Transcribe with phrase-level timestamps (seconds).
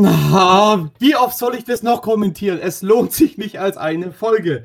[0.00, 2.60] Na, wie oft soll ich das noch kommentieren?
[2.60, 4.64] Es lohnt sich nicht als eine Folge.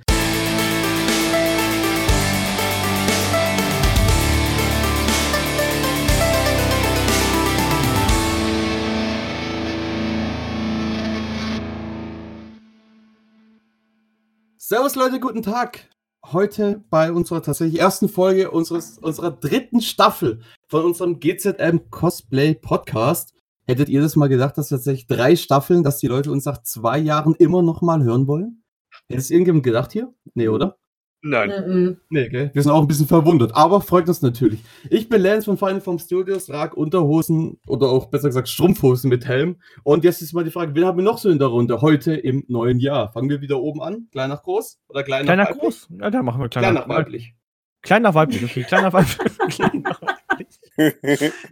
[14.60, 15.90] Servus Leute, guten Tag.
[16.32, 23.34] Heute bei unserer tatsächlich ersten Folge unseres, unserer dritten Staffel von unserem GZM Cosplay Podcast.
[23.66, 26.98] Hättet ihr das mal gedacht, dass tatsächlich drei Staffeln, dass die Leute uns nach zwei
[26.98, 28.64] Jahren immer noch mal hören wollen?
[29.08, 30.14] Hätte es irgendjemand gedacht hier?
[30.34, 30.78] Nee, oder?
[31.26, 31.50] Nein.
[31.66, 31.98] Mhm.
[32.10, 32.52] Nee, gell?
[32.54, 34.60] Wir sind auch ein bisschen verwundert, aber freut uns natürlich.
[34.90, 39.26] Ich bin Lance von Final Form Studios, trage Unterhosen oder auch besser gesagt Strumpfhosen mit
[39.26, 39.56] Helm.
[39.84, 42.14] Und jetzt ist mal die Frage, wen haben wir noch so in der Runde heute
[42.14, 43.14] im neuen Jahr?
[43.14, 44.08] Fangen wir wieder oben an?
[44.12, 44.82] Klein nach groß?
[44.90, 45.62] Oder klein Kleiner nach weiblich?
[45.62, 45.88] groß?
[46.02, 47.34] Ja, da machen wir kleiner, Klein nach weiblich.
[47.82, 48.64] Kleiner weiblich, okay.
[48.64, 49.18] Kleiner weiblich.
[49.48, 49.72] Kleiner
[50.02, 50.03] weiblich.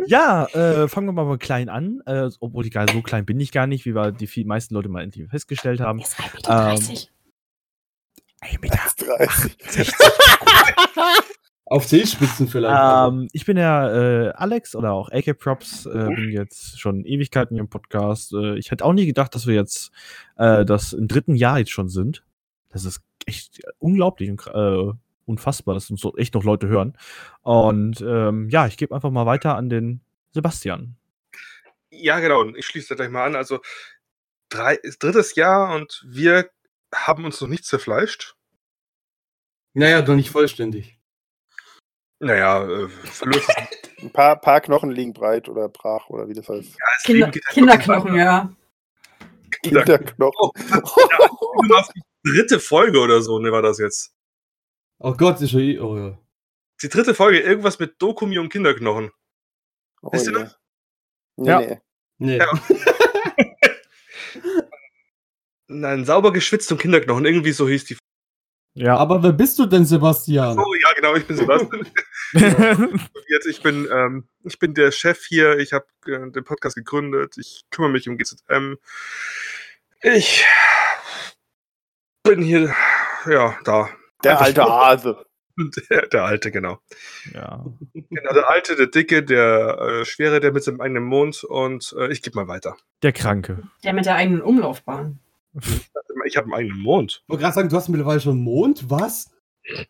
[0.06, 2.02] Ja, äh, fangen wir mal mit klein an.
[2.06, 4.90] Äh, obwohl, egal, so klein bin ich gar nicht, wie wir die viel, meisten Leute
[4.90, 6.00] mal endlich festgestellt haben.
[6.00, 7.12] Ist 1,30 Meter.
[8.42, 9.94] Ein Meter 30.
[11.66, 13.14] Auf Seespitzen vielleicht.
[13.14, 17.56] Ähm, ich bin der äh, Alex oder auch AK Props, äh, bin jetzt schon Ewigkeiten
[17.56, 18.34] hier im Podcast.
[18.34, 19.92] Äh, ich hätte auch nie gedacht, dass wir jetzt
[20.38, 22.26] äh, das im dritten Jahr jetzt schon sind.
[22.72, 24.92] Das ist echt unglaublich und äh,
[25.26, 26.98] unfassbar, dass uns so echt noch Leute hören.
[27.42, 30.96] Und ähm, ja, ich gebe einfach mal weiter an den Sebastian.
[31.90, 32.42] Ja, genau.
[32.42, 33.36] Und ich schließe da gleich mal an.
[33.36, 33.60] Also,
[34.50, 36.50] drei, ist drittes Jahr und wir
[36.94, 38.36] haben uns noch nicht zerfleischt.
[39.74, 41.00] Naja, doch nicht vollständig.
[42.20, 43.50] Naja, äh, Verlust.
[44.02, 46.76] Ein paar, paar Knochen liegen breit oder brach oder wie das heißt.
[46.76, 48.52] Das Kinder, halt Kinderknochen, ja.
[49.62, 50.52] Kinderknochen.
[52.24, 54.14] Die dritte Folge oder so, ne, war das jetzt?
[55.04, 55.80] Oh Gott, ist ja eh.
[55.80, 56.18] Oh ja.
[56.82, 59.12] Die dritte Folge, irgendwas mit Dokumi und Kinderknochen.
[60.02, 60.44] Oh, Wisst ihr nee.
[60.44, 60.58] noch?
[61.38, 61.60] Nee, Ja.
[61.60, 61.80] nee.
[62.18, 62.38] Nee.
[62.38, 62.52] Ja.
[65.68, 67.98] Nein, sauber geschwitzt und Kinderknochen, irgendwie so hieß die.
[68.74, 68.96] Ja.
[68.98, 70.58] Aber wer bist du denn, Sebastian?
[70.60, 71.88] Oh ja, genau, ich bin Sebastian.
[73.28, 75.58] Jetzt, ich bin, ähm, ich bin der Chef hier.
[75.58, 77.36] Ich habe äh, den Podcast gegründet.
[77.38, 78.78] Ich kümmere mich um GZM.
[80.04, 80.46] Ich
[82.24, 82.74] bin hier,
[83.26, 83.90] ja, da.
[84.24, 85.26] Der alte Hase.
[85.90, 86.80] Der, der Alte, genau.
[87.34, 87.64] ja.
[87.94, 88.34] genau.
[88.34, 91.44] Der Alte, der Dicke, der äh, Schwere, der mit seinem eigenen Mond.
[91.44, 92.78] Und äh, ich gebe mal weiter.
[93.04, 93.64] Der Kranke.
[93.84, 95.20] Der mit der eigenen Umlaufbahn.
[96.26, 97.22] Ich habe einen eigenen Mond.
[97.24, 98.90] Ich wollte gerade sagen, du hast mittlerweile schon Mond?
[98.90, 99.30] Was?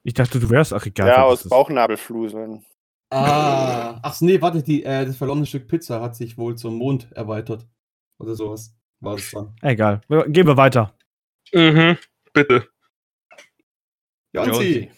[0.03, 1.07] Ich dachte, du wärst, egal.
[1.07, 1.47] Ja, aus.
[1.47, 2.65] Bauchnabelfluseln.
[3.09, 3.99] Ah.
[4.01, 7.67] Ach nee, warte, die, äh, das verlorene Stück Pizza hat sich wohl zum Mond erweitert.
[8.17, 8.73] Oder sowas.
[8.99, 9.55] War das dann.
[9.61, 10.01] Egal.
[10.27, 10.93] Gehen wir weiter.
[11.53, 11.97] Mhm.
[12.33, 12.67] Bitte.
[14.33, 14.91] Jonsi.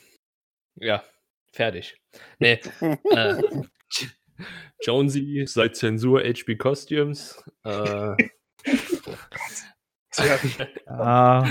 [0.75, 1.03] Ja,
[1.51, 1.95] fertig.
[2.39, 2.59] Nee,
[3.11, 3.41] äh,
[4.83, 7.44] Jonesy seit Zensur HB Costumes.
[7.63, 8.16] Äh,
[10.88, 11.44] Ah,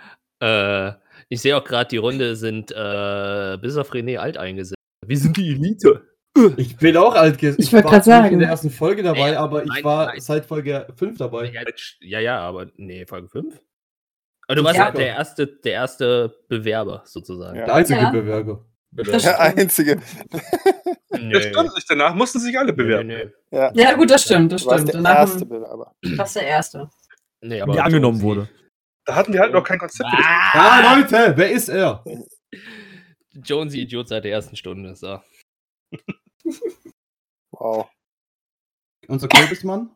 [0.42, 0.92] äh,
[1.28, 4.74] ich sehe auch gerade, die Runde sind äh, bis auf René alt eingesetzt.
[5.06, 6.06] Wir sind die Elite.
[6.56, 7.42] Ich bin auch alt.
[7.42, 8.34] Ich wollte war nicht sagen.
[8.34, 10.20] in der ersten Folge dabei, Naja, aber ich nein, war nein.
[10.20, 11.50] seit Folge 5 dabei.
[11.50, 11.62] Ja,
[12.00, 13.60] ja, ja, aber nee, Folge 5?
[14.50, 14.86] Aber du warst Ja.
[14.86, 17.56] ja der erste, der erste Bewerber sozusagen.
[17.56, 17.66] Ja.
[17.66, 18.10] Der einzige Ja.
[18.10, 18.66] Bewerber.
[18.90, 20.00] Das Der einzige.
[21.10, 21.32] Nee.
[21.32, 21.88] Das stimmt nicht.
[21.88, 23.06] Danach mussten sich alle bewerben.
[23.06, 23.56] nee, nee.
[23.56, 23.70] Ja.
[23.74, 24.94] Ja, gut, das stimmt, das Du warst stimmt.
[24.94, 25.94] der Danach erste Bewerber.
[26.02, 26.90] warst der Erste.
[27.40, 28.48] nee aber der angenommen wurde.
[29.04, 30.08] Da hatten wir halt noch kein Konzept.
[30.12, 30.20] das.
[30.54, 32.02] Ja, Leute, wer ist er?
[33.34, 34.96] Jonesy Idiot seit der ersten Stunde.
[34.96, 35.20] So.
[37.52, 37.88] Wow.
[39.06, 39.90] Unser Kürbismann?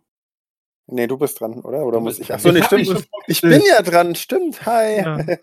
[0.86, 1.84] Nee, du bist dran, oder?
[1.86, 2.32] Oder muss ich?
[2.32, 2.86] Achso, nee, Ich stimmt.
[2.86, 4.64] schon Ich bin ja dran, stimmt.
[4.66, 4.98] Hi.
[4.98, 5.18] Ja.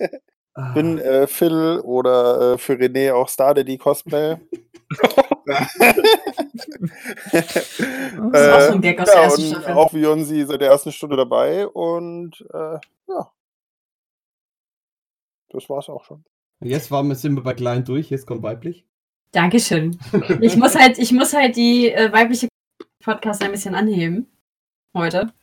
[0.53, 0.73] Ah.
[0.73, 4.35] bin äh, Phil oder äh, für René auch Star Daddy Cosplay.
[7.31, 9.73] Das ist auch so ein Gag aus der ja, ersten und Staffel.
[9.73, 13.31] auch Beyoncé seit der ersten Stunde dabei und äh, ja.
[15.49, 16.25] Das war's auch schon.
[16.59, 18.85] Jetzt waren wir, sind wir bei klein durch, jetzt kommt weiblich.
[19.31, 19.97] Dankeschön.
[20.41, 22.49] Ich muss halt, ich muss halt die äh, weibliche
[23.03, 24.27] Podcast ein bisschen anheben.
[24.93, 25.33] Heute.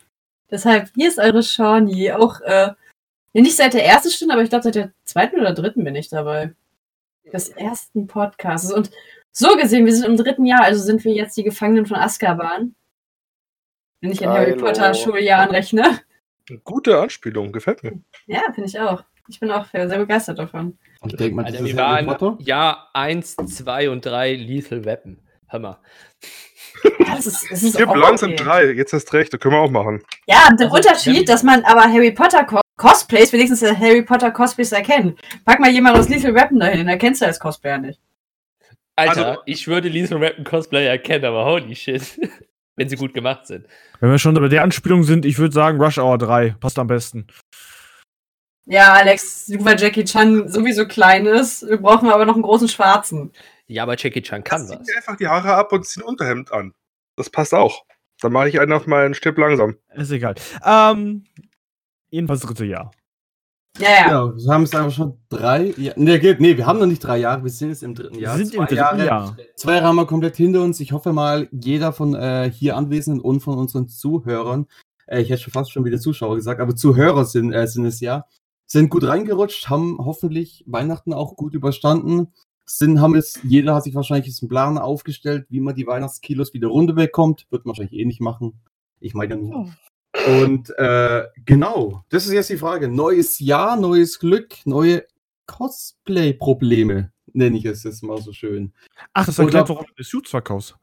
[0.51, 2.13] Deshalb, hier ist eure Shawnee.
[2.13, 2.73] Auch, äh,
[3.33, 5.95] ja, nicht seit der ersten Stunde, aber ich glaube, seit der zweiten oder dritten bin
[5.95, 6.55] ich dabei.
[7.33, 8.73] Des ersten Podcasts.
[8.73, 8.91] Und
[9.33, 12.75] so gesehen, wir sind im dritten Jahr, also sind wir jetzt die Gefangenen von Azkaban.
[14.01, 14.57] Wenn ich in Harry.
[14.57, 16.01] Potter Schuljahren rechne.
[16.65, 18.01] Gute Anspielung, gefällt mir.
[18.27, 19.05] Ja, finde ich auch.
[19.29, 20.79] Ich bin auch sehr begeistert davon.
[21.05, 22.39] Ich denke mal, ist wir Harry waren Potter.
[22.41, 25.19] Jahr 1, 2 und 3 Lethal Weapon.
[25.49, 25.79] Hör mal.
[26.85, 28.43] Ja, das ist, das ist Hier auch langsam okay.
[28.45, 30.03] drei, jetzt hast recht, da können wir auch machen.
[30.27, 34.31] Ja, der Also, Unterschied, dass man aber Harry Potter Co Cosplays, wenigstens der Harry Potter
[34.31, 35.17] Cosplays erkennen.
[35.45, 38.01] Pack mal jemand aus Lethal Weapon dahin, den erkennst du als Cosplayer nicht.
[38.97, 42.03] Alter, Also- ich würde Lethal Weapon Cosplay erkennen, aber holy shit.
[42.77, 43.67] Wenn sie gut gemacht sind.
[43.99, 46.87] Wenn wir schon bei der Anspielung sind, ich würde sagen, Rush Hour 3 passt am
[46.87, 47.27] besten.
[48.67, 53.33] Ja, Alex, weil Jackie Chan sowieso klein ist, wir brauchen aber noch einen großen Schwarzen.
[53.69, 54.87] Ja, aber Jackie Chan kann Zieh was.
[54.87, 56.75] mir einfach die Haare ab und zieh ein Unterhemd an.
[57.17, 57.85] Das passt auch.
[58.21, 59.77] Dann mache ich einen auf meinen Stipp langsam.
[59.95, 60.35] Ist egal.
[60.65, 61.25] Ähm,
[62.11, 62.91] jedenfalls dritte Jahr.
[63.79, 64.11] Ja, ja.
[64.11, 65.73] Ja, wir haben es einfach schon drei.
[65.77, 68.19] Ja, nee, geht, nee, wir haben noch nicht drei Jahre, wir sind jetzt im dritten
[68.19, 68.37] Jahr.
[68.37, 69.37] Wir sind im Zwei dritten Jahre, Jahr.
[69.55, 70.81] Zwei Jahre haben wir komplett hinter uns.
[70.81, 74.67] Ich hoffe mal, jeder von äh, hier Anwesenden und von unseren Zuhörern,
[75.07, 78.01] äh, ich hätte schon fast schon wieder Zuschauer gesagt, aber Zuhörer sind, äh, sind es
[78.01, 78.25] ja,
[78.67, 82.33] sind gut reingerutscht, haben hoffentlich Weihnachten auch gut überstanden.
[82.71, 86.53] Sind, haben jetzt, jeder hat sich wahrscheinlich jetzt einen Plan aufgestellt, wie man die Weihnachtskilos
[86.53, 87.47] wieder runter bekommt.
[87.51, 88.61] Wird man wahrscheinlich eh nicht machen.
[89.01, 89.73] Ich meine ja nur.
[90.27, 92.89] Und äh, genau, das ist jetzt die Frage.
[92.89, 95.05] Neues Jahr, neues Glück, neue
[95.47, 98.73] Cosplay-Probleme, nenne ich es jetzt mal so schön.
[99.13, 100.77] Ach, das Oder- erklärt, warum du die Suits verkaufst.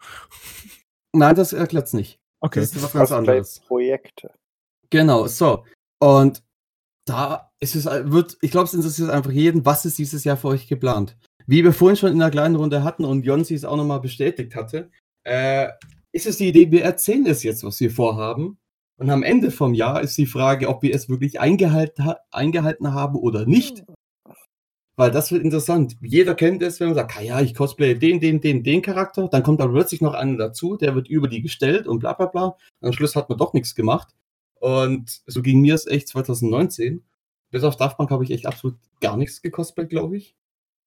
[1.14, 2.20] Nein, das erklärt es nicht.
[2.40, 2.62] Okay.
[2.62, 3.60] Das ist was ganz anderes.
[3.62, 4.32] Projekte.
[4.90, 5.66] Genau, so.
[6.00, 6.44] Und
[7.06, 10.50] da ist es, wird, ich glaube, es interessiert einfach jeden, was ist dieses Jahr für
[10.50, 11.18] euch geplant?
[11.48, 14.56] Wie wir vorhin schon in einer kleinen Runde hatten und Jonsi es auch nochmal bestätigt
[14.56, 14.90] hatte,
[15.24, 15.70] äh,
[16.12, 18.58] ist es die Idee, wir erzählen es jetzt, was wir vorhaben.
[18.98, 22.94] Und am Ende vom Jahr ist die Frage, ob wir es wirklich eingehalten, ha eingehalten
[22.94, 23.84] haben oder nicht.
[24.96, 25.98] Weil das wird interessant.
[26.02, 29.28] Jeder kennt es, wenn man sagt, ja, ich cosplay den, den, den, den Charakter.
[29.28, 32.28] Dann kommt aber plötzlich noch einer dazu, der wird über die gestellt und bla bla
[32.28, 32.58] bla.
[32.80, 34.16] Am Schluss hat man doch nichts gemacht.
[34.56, 37.04] Und so ging mir es echt 2019.
[37.52, 40.36] Bis auf Daft Punk habe ich echt absolut gar nichts gecosplayt, glaube ich.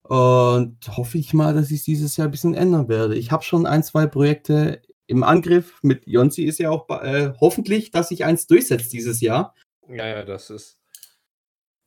[0.02, 3.14] Und hoffe ich mal, dass ich dieses Jahr ein bisschen ändern werde.
[3.16, 5.78] Ich habe schon ein, zwei Projekte im Angriff.
[5.82, 9.54] Mit Jonsi ist ja auch bei- äh, hoffentlich, dass sich eins durchsetzt dieses Jahr.
[9.88, 10.78] Ja, ja, das ist.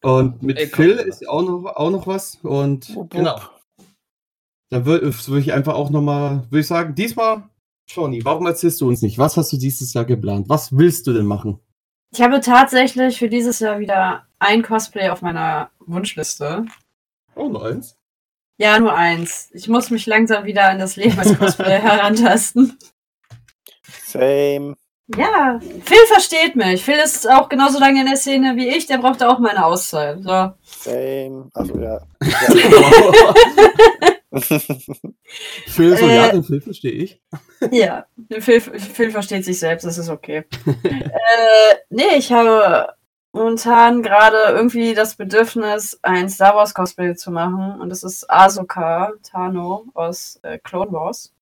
[0.04, 2.40] Und mit Ey, komm, Phil ist auch noch, auch noch was.
[2.44, 3.40] Und Wupp, genau.
[4.70, 7.50] Dann würde würd ich einfach auch nochmal, würde ich sagen, diesmal,
[7.88, 9.18] Johnny, warum erzählst du uns nicht?
[9.18, 10.48] Was hast du dieses Jahr geplant?
[10.50, 11.60] Was willst du denn machen?
[12.14, 16.66] Ich habe tatsächlich für dieses Jahr wieder ein Cosplay auf meiner Wunschliste.
[17.36, 17.98] Oh, noch eins.
[18.62, 19.50] Ja, nur eins.
[19.54, 22.78] Ich muss mich langsam wieder an das Leben als Cosplay herantasten.
[24.06, 24.76] Same.
[25.18, 26.86] Ja, Phil versteht mich.
[26.86, 28.86] Phil ist auch genauso lange in der Szene wie ich.
[28.86, 30.20] Der brauchte auch meine Auszeit.
[30.22, 30.52] So.
[30.62, 31.50] Same.
[31.56, 32.02] Also ja.
[35.66, 37.20] Phil so, Äh, ja, den Phil verstehe ich.
[37.72, 38.06] Ja,
[38.42, 40.44] Phil, Phil versteht sich selbst, das ist okay.
[40.84, 42.94] äh, nee, ich habe
[43.34, 47.80] momentan gerade irgendwie das Bedürfnis, ein Star Wars Cosplay zu machen.
[47.80, 51.34] Und das ist Ahsoka Tano aus äh, Clone Wars.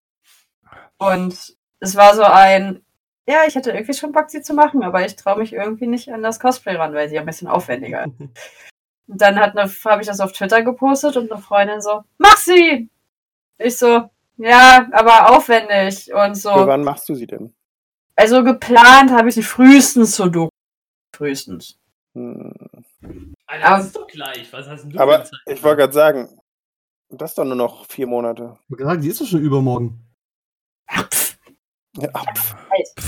[0.97, 2.83] Und es war so ein,
[3.27, 6.11] ja, ich hatte irgendwie schon Bock, sie zu machen, aber ich traue mich irgendwie nicht
[6.11, 8.13] an das Cosplay ran, weil sie ein bisschen aufwendiger ist.
[9.07, 12.37] Und dann hat eine, habe ich das auf Twitter gepostet und eine Freundin so, mach
[12.37, 12.91] sie!
[13.57, 14.07] Ich so,
[14.37, 16.53] ja, aber aufwendig und so.
[16.53, 17.51] Für wann machst du sie denn?
[18.15, 20.49] Also geplant habe ich sie frühestens zur Doku.
[21.15, 21.78] Frühestens.
[23.01, 23.33] Hm.
[23.47, 24.51] Alter, Aber- das ist doch gleich.
[24.53, 26.29] Was hast denn du Aber ich wollte gerade sagen,
[27.09, 28.57] das ist doch nur noch vier Monate.
[28.69, 30.05] Ich die ist doch schon übermorgen.
[30.91, 31.37] Ja, pff,
[31.97, 32.55] Ja, pff.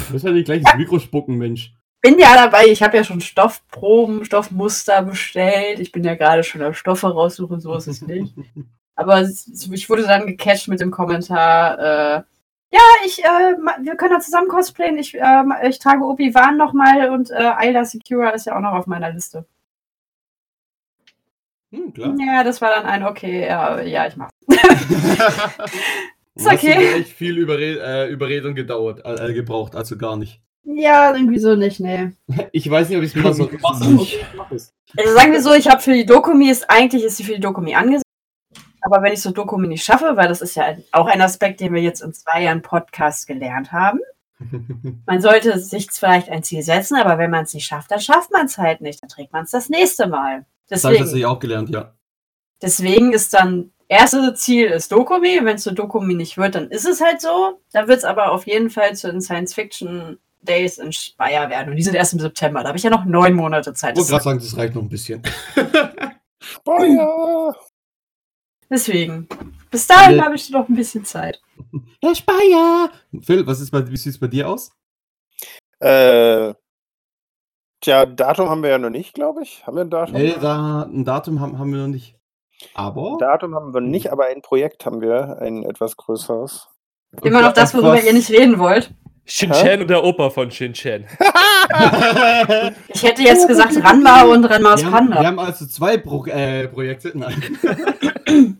[0.08, 1.74] Du musst ja nicht gleich ins Mikro spucken, Mensch.
[2.02, 5.80] bin ja dabei, ich habe ja schon Stoffproben, Stoffmuster bestellt.
[5.80, 8.34] Ich bin ja gerade schon am Stoffe raussuchen, so ist es nicht.
[8.96, 11.80] Aber ich wurde dann gecatcht mit dem Kommentar,
[12.18, 12.24] äh,
[12.71, 14.97] ja, ich, äh, wir können da zusammen cosplayen.
[14.97, 18.88] Ich, äh, ich trage Obi-Wan nochmal und äh, Ayla Secura ist ja auch noch auf
[18.88, 19.45] meiner Liste.
[21.72, 22.15] Hm, klar.
[22.19, 24.29] Ja, das war dann ein, okay, ja, ja ich mach.
[26.36, 26.75] Ist okay.
[26.75, 30.41] Hat echt viel Überred äh, Überredung gedauert, äh, gebraucht, also gar nicht.
[30.63, 32.12] Ja, irgendwie so nicht, nee.
[32.51, 34.15] Ich weiß nicht, ob ich es mal so mach's.
[34.36, 34.74] mach es.
[34.96, 37.41] Also sagen wir so, ich habe für die Dokumi, ist, eigentlich ist sie für die
[37.41, 38.03] Dokumi angesehen.
[38.81, 41.73] Aber wenn ich so Dokumi nicht schaffe, weil das ist ja auch ein Aspekt, den
[41.73, 44.00] wir jetzt in zwei Jahren Podcast gelernt haben.
[45.05, 48.31] Man sollte sich vielleicht ein Ziel setzen, aber wenn man es nicht schafft, dann schafft
[48.31, 49.01] man es halt nicht.
[49.01, 50.45] Dann trägt man es das nächste Mal.
[50.67, 51.93] Das habe ich Deswegen, tatsächlich auch gelernt, ja.
[52.61, 55.41] deswegen ist dann, erste Ziel ist Dokumi.
[55.43, 57.59] Wenn es zu Dokumi nicht wird, dann ist es halt so.
[57.71, 61.69] Dann wird es aber auf jeden Fall zu den Science Fiction Days in Speyer werden.
[61.69, 62.61] Und die sind erst im September.
[62.61, 63.91] Da habe ich ja noch neun Monate Zeit.
[63.91, 65.21] Ich wollte gerade sagen, das reicht noch ein bisschen.
[66.39, 67.55] Speyer!
[68.72, 69.28] Deswegen.
[69.70, 71.42] Bis dahin habe ich noch ein bisschen Zeit.
[72.01, 72.90] Herr Speyer!
[73.22, 74.72] Phil, was ist bei, wie sieht es bei dir aus?
[75.80, 76.54] Äh,
[77.82, 79.66] tja, Datum haben wir ja noch nicht, glaube ich.
[79.68, 80.13] Haben wir ein Datum?
[80.16, 82.16] Nee, da, ein Datum haben, haben wir noch nicht.
[82.74, 83.18] Aber.
[83.20, 86.68] Datum haben wir nicht, aber ein Projekt haben wir, ein etwas größeres.
[87.24, 88.94] Immer noch das, worüber Was- ihr nicht reden wollt.
[89.25, 91.06] Shin-Chan und der Opa von Shin-Chan.
[92.90, 95.28] Ich hätte jetzt gesagt Ranma und Ranmas wir, haben, wir Panda.
[95.30, 97.12] haben also zwei Pro äh, Projekte.
[97.16, 97.42] Nein.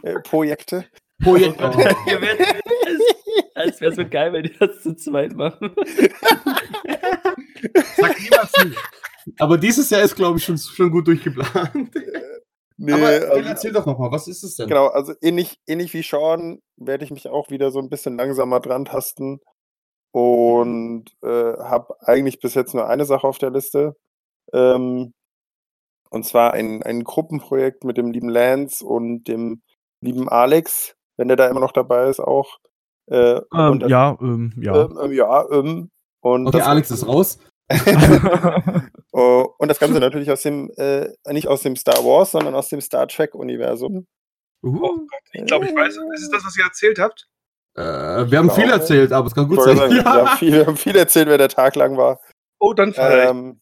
[0.04, 0.86] Äh, Projekte.
[1.24, 1.60] Projekt.
[2.08, 2.48] Ihr werdet-
[3.56, 5.74] Es wäre so geil, wenn die das zu zweit machen.
[7.98, 8.76] Sag niemals nie.
[9.40, 11.92] Aber dieses Jahr ist, glaube ich, schon, schon gut durchgeplant.
[12.84, 14.68] Nee, Aber also, erzähl doch nochmal, was ist es denn?
[14.68, 18.60] genau, also ähnlich, ähnlich wie Sean werde ich mich auch wieder so ein bisschen langsamer
[18.60, 19.40] dran tasten
[20.12, 23.96] und äh, habe eigentlich bis jetzt nur eine Sache auf der Liste.
[24.52, 25.14] Ähm,
[26.12, 29.62] und zwar ein, ein Gruppenprojekt mit dem lieben Lance und dem
[30.02, 32.58] lieben Alex, wenn der da immer noch dabei ist auch.
[33.10, 34.82] Äh, Ähm, und das- ja, ähm, ja.
[34.86, 35.90] Ähm, ähm, ja, ähm,
[36.22, 37.40] und Okay, das Alex ist raus.
[39.14, 42.70] Oh, und das Ganze natürlich aus dem, äh, nicht aus dem Star Wars, sondern aus
[42.70, 44.08] dem Star Trek-Universum.
[44.64, 45.06] Uh.
[45.34, 47.28] Ich glaube, ich weiß, ist es das, was ihr erzählt habt?
[47.76, 48.54] Äh, wir haben Genau.
[48.54, 49.92] viel erzählt, aber es kann gut wollte sein.
[49.92, 52.20] sagen, wir, haben viel, wir haben viel erzählt, wer der Tag lang war.
[52.60, 53.30] Oh, dann vielleicht.
[53.32, 53.60] Ähm,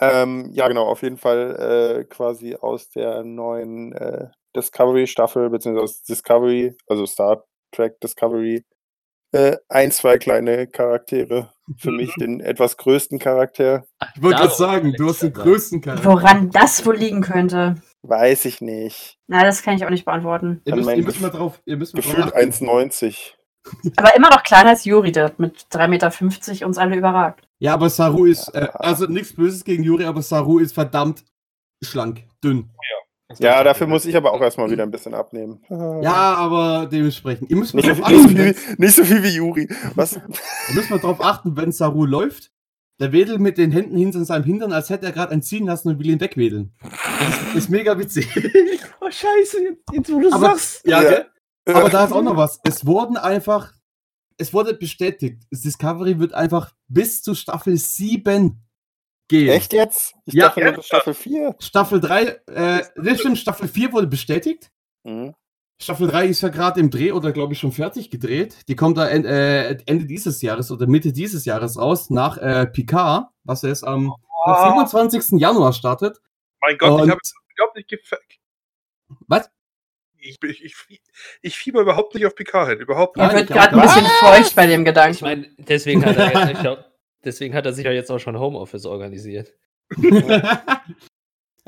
[0.00, 6.02] ähm, ja, genau, auf jeden Fall äh, quasi aus der neuen äh, Discovery-Staffel, beziehungsweise aus
[6.02, 8.64] Discovery, also Star Trek Discovery,
[9.32, 11.52] äh, ein, zwei kleine Charaktere.
[11.78, 13.84] Für mich den etwas größten Charakter.
[14.14, 16.04] Ich wollte gerade sagen, du hast den größten Charakter.
[16.04, 17.74] Woran das wohl liegen könnte?
[18.02, 19.18] Weiß ich nicht.
[19.26, 20.62] Na, das kann ich auch nicht beantworten.
[20.64, 22.68] Ihr müsst, ihr müsst mal drauf, ihr müsst mal drauf Gefühlt achten.
[22.68, 23.32] 1,90.
[23.96, 27.45] Aber immer noch kleiner als Juri, der mit 3,50 Meter uns alle überragt.
[27.58, 31.24] Ja, aber Saru ist, äh, also nichts Böses gegen Juri, aber Saru ist verdammt
[31.82, 32.70] schlank, dünn.
[33.38, 35.60] Ja, dafür muss ich aber auch erstmal wieder ein bisschen abnehmen.
[36.02, 37.50] Ja, aber dementsprechend.
[37.50, 39.68] Ihr müsst mal Nicht, drauf nicht, so achten, viel, wenn, nicht so viel wie Juri.
[39.94, 40.12] Was?
[40.14, 42.52] ihr müsst mal drauf achten, wenn Saru läuft.
[42.98, 45.88] Der wedelt mit den Händen hinter seinem Hintern, als hätte er gerade einen ziehen lassen
[45.88, 46.72] und will ihn wegwedeln.
[46.80, 48.26] Das ist, mega witzig.
[49.00, 50.86] oh, scheiße, jetzt, jetzt wo du Aber- sagst.
[50.86, 51.08] ja, Ja.
[51.10, 51.26] gell?
[51.74, 52.60] Aber da ist auch noch was.
[52.64, 53.72] Es wurden einfach,
[54.38, 58.62] es wurde bestätigt, das Discovery wird einfach bis zu Staffel 7
[59.28, 59.48] gehen.
[59.48, 60.14] Echt jetzt?
[60.24, 60.48] Ich Ja.
[60.48, 61.56] dachte nur bis Staffel 4.
[61.58, 64.70] Staffel 3, äh, das stimmt, Staffel 4 wurde bestätigt.
[65.04, 65.34] Mhm.
[65.80, 68.56] Staffel 3 ist ja gerade im Dreh oder glaube ich schon fertig gedreht.
[68.68, 72.66] Die kommt da en- äh, Ende dieses Jahres oder Mitte dieses Jahres raus, nach äh,
[72.66, 74.14] Picard, was erst am
[74.46, 74.68] Ah.
[74.70, 75.38] 27.
[75.38, 76.18] Januar startet.
[76.60, 78.22] Mein Gott, ich Und- habe es überhaupt nicht gefällt.
[79.28, 79.50] Was?
[80.28, 81.00] Ich, ich, ich,
[81.42, 82.78] ich fieber überhaupt nicht auf Picard hin.
[82.80, 84.12] Überhaupt Nein, Er wird ich gerade ein bisschen nicht.
[84.14, 85.24] feucht bei dem Ich Gedanken.
[85.24, 86.84] meine, deswegen hat er jetzt, ich glaub,
[87.24, 89.52] deswegen hat er sich ja jetzt auch schon Homeoffice organisiert.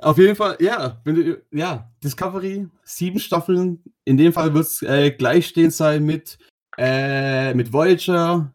[0.01, 3.83] Auf jeden Fall, ja, wenn du, ja, Discovery, sieben Staffeln.
[4.05, 6.39] In dem Fall wird es äh, gleichstehend sein mit,
[6.77, 8.55] äh, mit Voyager,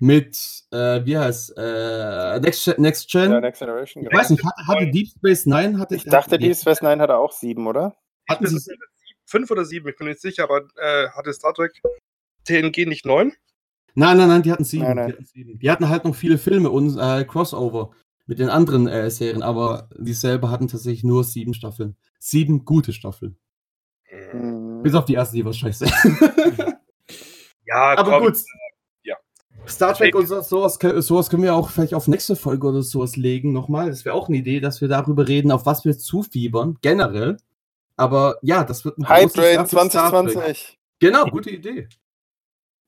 [0.00, 0.36] mit,
[0.72, 3.30] äh, wie heißt, äh, Next, Gen- Next Gen.
[3.30, 4.02] Ja, Next Generation.
[4.02, 4.20] ich Genau.
[4.20, 7.30] weiß nicht, hatte, hatte Deep Space Nine, hatte Ich dachte, Deep Space Nine hatte auch
[7.32, 7.94] sieben, oder?
[8.28, 8.56] hatten sie,
[9.30, 11.80] fünf oder sieben, ich bin nicht sicher, aber äh, hatte Star Trek
[12.44, 13.32] TNG nicht neun?
[13.94, 14.84] Nein, nein, nein, die hatten sieben.
[14.84, 15.06] Nein, nein.
[15.08, 15.58] Die, hatten sieben.
[15.58, 17.90] die hatten halt noch viele Filme und äh, Crossover
[18.26, 21.96] mit den anderen äh, Serien, aber die selber hatten tatsächlich nur sieben Staffeln.
[22.18, 23.36] Sieben gute Staffeln.
[24.32, 24.82] Mhm.
[24.82, 25.86] Bis auf die erste, die war scheiße.
[27.66, 28.24] Ja, aber komm.
[28.24, 28.38] gut.
[29.04, 29.16] ja.
[29.68, 33.16] Star Trek und so- sowas, sowas können wir auch vielleicht auf nächste Folge oder sowas
[33.16, 33.90] legen nochmal.
[33.90, 37.36] Das wäre auch eine Idee, dass wir darüber reden, auf was wir zufiebern, generell.
[38.00, 39.66] Aber ja, das wird ein Trek.
[39.66, 40.78] 2020.
[41.00, 41.88] Genau, gute Idee.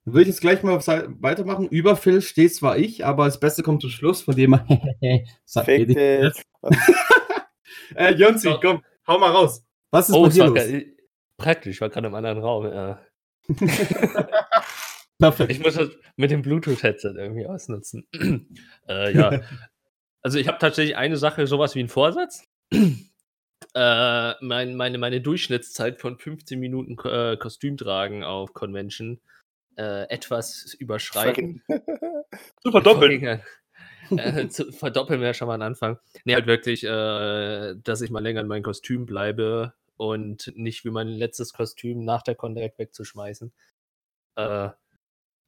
[0.04, 1.68] Dann würde ich jetzt gleich mal se- weitermachen.
[1.68, 4.58] Über Phil steht zwar ich, aber das Beste kommt zum Schluss, von dem
[5.44, 6.32] sagt Fick dich.
[7.94, 8.58] Äh, Jonsi, So.
[8.60, 9.64] komm, hau mal raus.
[9.90, 10.58] Was ist Oh, bei es dir los?
[11.36, 12.64] praktisch, ich war gerade im anderen Raum.
[12.66, 13.00] Ja.
[15.18, 15.50] Perfekt.
[15.52, 18.06] Ich muss das mit dem Bluetooth-Headset irgendwie ausnutzen.
[18.88, 19.40] äh, ja.
[20.22, 22.44] Also ich habe tatsächlich eine Sache, sowas wie einen Vorsatz.
[23.74, 29.20] Äh, mein, meine, meine Durchschnittszeit von 15 Minuten äh, Kostüm tragen auf Convention
[29.76, 31.62] äh, etwas überschreiten.
[32.62, 33.40] Zu verdoppeln.
[34.10, 35.98] äh, zu verdoppeln wäre schon mal ein Anfang.
[36.24, 40.90] Nee, halt wirklich, äh, dass ich mal länger in meinem Kostüm bleibe und nicht wie
[40.90, 43.52] mein letztes Kostüm nach der Con direkt wegzuschmeißen.
[44.36, 44.70] Äh,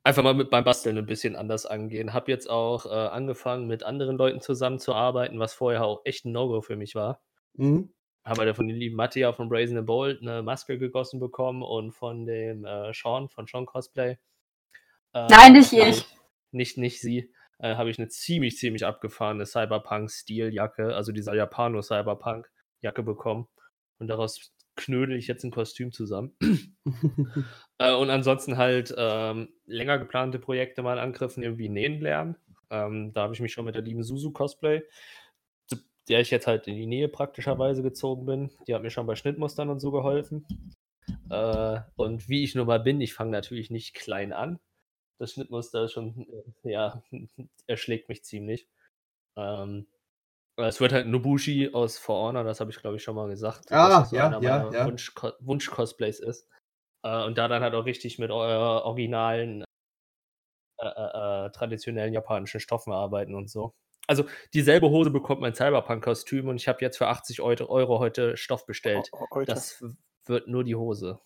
[0.03, 2.13] einfach mal mit beim Basteln ein bisschen anders angehen.
[2.13, 6.61] Hab jetzt auch äh, angefangen, mit anderen Leuten zusammenzuarbeiten, was vorher auch echt ein No-Go
[6.61, 7.23] für mich war.
[7.55, 7.94] Mhm.
[8.25, 11.93] Habe da von den lieben Mattia von Brazen and Bold eine Maske gegossen bekommen und
[11.93, 14.17] von dem äh, Sean, von Sean Cosplay.
[15.13, 16.07] Äh, Nein, nicht ich.
[16.51, 17.31] Nicht, nicht sie.
[17.59, 23.47] Äh, habe ich eine ziemlich, ziemlich abgefahrene Cyberpunk-Stiljacke, also dieser Japano-Cyberpunk-Jacke bekommen.
[23.99, 26.37] Und daraus knödel ich jetzt ein Kostüm zusammen.
[27.79, 32.37] Äh, und ansonsten halt ähm, länger geplante Projekte mal angriffen, irgendwie nähen lernen.
[32.71, 34.85] Ähm, da habe ich mich schon mit der lieben Susu Cosplay,
[36.09, 38.51] der ich jetzt halt in die Nähe praktischerweise gezogen bin.
[38.67, 40.47] Die hat mir schon bei Schnittmustern und so geholfen.
[41.31, 44.61] Äh, und wie ich nun mal bin, ich fange natürlich nicht klein an.
[45.21, 46.27] Das Schnittmuster ist schon,
[46.65, 47.03] äh, ja,
[47.67, 48.69] erschlägt mich ziemlich.
[49.37, 49.87] Ähm,
[50.59, 53.29] Äh, Es wird halt Nobushi aus For Honor, das habe ich glaube ich schon mal
[53.29, 53.73] gesagt.
[53.73, 54.87] Ah, das so ja, einer ja, ja.
[54.87, 56.49] Wunsch Wunsch-Cosplays ist.
[57.05, 59.65] Äh, und da dann halt auch richtig mit äh, originalen,
[60.79, 60.87] äh,
[61.47, 63.75] äh, traditionellen japanischen Stoffen arbeiten und so.
[64.07, 68.67] Also dieselbe Hose bekommt mein Cyberpunk-Kostüm und ich habe jetzt für 80 Euro, heute Stoff
[68.67, 69.11] bestellt.
[69.33, 69.53] Heute.
[69.53, 69.83] Das
[70.27, 71.21] wird nur die Hose.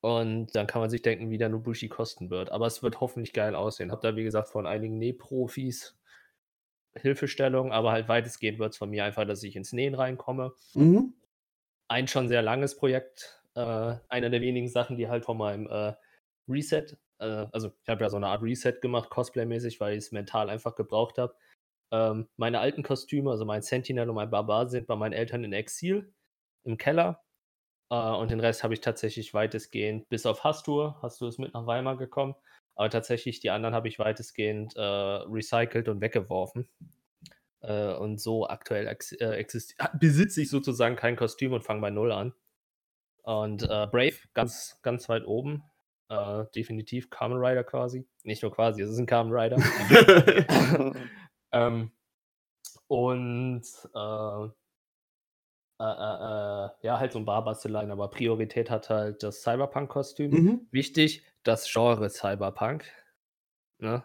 [0.00, 2.50] Und dann kann man sich denken, wie der Nobushi kosten wird.
[2.50, 3.92] Aber es wird hoffentlich geil aussehen.
[3.92, 5.98] Hab da, wie gesagt, von einigen Nähprofis
[6.94, 10.54] Hilfestellung, aber halt weitestgehend wird es von mir einfach, dass ich ins Nähen reinkomme.
[10.74, 11.14] Mhm.
[11.88, 13.42] Ein schon sehr langes Projekt.
[13.54, 15.94] Äh, einer der wenigen Sachen, die halt von meinem äh,
[16.48, 20.12] Reset, äh, also ich habe ja so eine Art Reset gemacht, Cosplay-mäßig, weil ich es
[20.12, 21.34] mental einfach gebraucht habe.
[21.92, 25.52] Ähm, meine alten Kostüme, also mein Sentinel und mein Barbar, sind bei meinen Eltern in
[25.52, 26.12] Exil
[26.64, 27.22] im Keller.
[27.90, 31.66] Äh, und den Rest habe ich tatsächlich weitestgehend, bis auf Hastur, Hastur ist mit nach
[31.66, 32.34] Weimar gekommen,
[32.74, 36.68] aber tatsächlich die anderen habe ich weitestgehend äh, recycelt und weggeworfen.
[37.62, 39.44] Äh, und so aktuell ex äh,
[39.98, 42.32] besitze ich sozusagen kein Kostüm und fange bei Null an.
[43.22, 45.62] Und äh, Brave, ganz, ganz weit oben.
[46.08, 48.06] Äh, definitiv Kamen Rider quasi.
[48.24, 49.56] Nicht nur quasi, es ist ein Kamen Rider.
[51.52, 51.90] ähm,
[52.88, 53.62] und
[53.94, 54.44] äh,
[55.78, 60.30] äh, äh, äh, ja, halt so ein Barbastelein, aber Priorität hat halt das Cyberpunk-Kostüm.
[60.30, 60.66] mhm.
[60.70, 62.84] Wichtig, das Genre Cyberpunk.
[63.78, 64.04] Ne?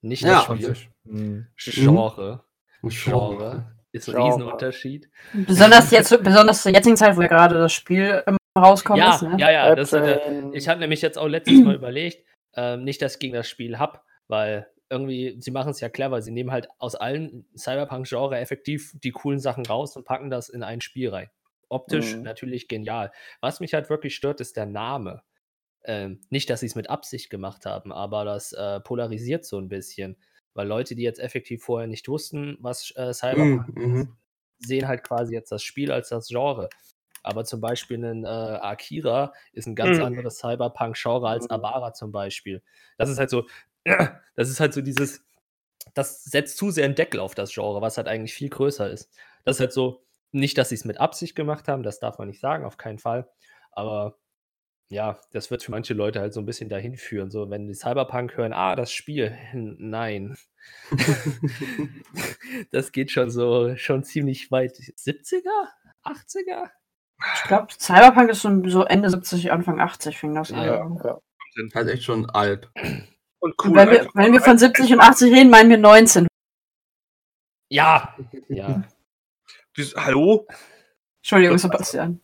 [0.00, 0.34] Nicht Ja.
[0.36, 0.68] das Von Spiel.
[0.74, 0.90] sich.
[1.04, 1.46] Mhm.
[1.56, 2.44] Genre.
[2.84, 3.74] Genre.
[3.90, 4.28] Ist ein Genre.
[4.28, 5.10] Riesenunterschied.
[5.32, 8.98] Besonders jetzt, besonders zur jetzigen Zeit, wo ja gerade das Spiel ähm, rauskommt.
[9.00, 9.36] Ja, ist, ne?
[9.38, 9.74] ja, ja.
[9.74, 10.56] Das, äh, Airplane.
[10.56, 13.78] ich hatte nämlich jetzt auch letztes Mal überlegt, ähm, nicht, dass ich gegen das Spiel
[13.80, 16.22] hab, weil irgendwie, sie machen es ja clever.
[16.22, 20.62] Sie nehmen halt aus allen Cyberpunk-Genre effektiv die coolen Sachen raus und packen das in
[20.62, 21.30] ein Spiel rein.
[21.68, 22.22] Optisch Mhm.
[22.22, 23.12] natürlich genial.
[23.40, 25.22] Was mich halt wirklich stört, ist der Name.
[25.84, 29.68] Ähm, nicht, dass sie es mit Absicht gemacht haben, aber das äh, polarisiert so ein
[29.68, 30.16] bisschen.
[30.54, 33.84] Weil Leute, die jetzt effektiv vorher nicht wussten, was äh, Cyberpunk Mhm.
[33.84, 34.16] Mhm.
[34.58, 36.68] sehen halt quasi jetzt das Spiel als das Genre.
[37.22, 40.04] Aber zum Beispiel ein äh, Akira ist ein ganz Mhm.
[40.04, 41.50] anderes Cyberpunk-Genre als Mhm.
[41.50, 42.62] Abara zum Beispiel.
[42.96, 43.46] Das ist halt so,
[44.36, 45.24] das ist halt so dieses,
[45.94, 49.10] das setzt zu sehr einen Deckel auf das Genre, was halt eigentlich viel größer ist.
[49.44, 52.28] Das ist halt so, nicht, dass sie es mit Absicht gemacht haben, das darf man
[52.28, 53.28] nicht sagen, auf keinen Fall.
[53.72, 54.18] Aber
[54.90, 57.30] ja, das wird für manche Leute halt so ein bisschen dahin führen.
[57.30, 60.36] So, wenn die Cyberpunk hören, ah, das Spiel, nein.
[62.72, 64.72] das geht schon so, schon ziemlich weit.
[64.76, 65.68] 70er?
[66.04, 66.70] 80er?
[67.34, 70.64] Ich glaube, Cyberpunk ist so, so Ende 70, Anfang 80 fing das an.
[70.64, 71.20] Ja, ja.
[71.74, 72.70] Halt echt schon alt.
[73.40, 73.76] Und Und cool.
[73.76, 76.26] wenn, wir, wenn wir von 70 und 80 reden, meinen wir 19.
[77.70, 78.16] Ja,
[78.48, 78.82] ja.
[79.76, 80.46] Dies- Hallo?
[81.20, 82.20] Entschuldigung, Sebastian.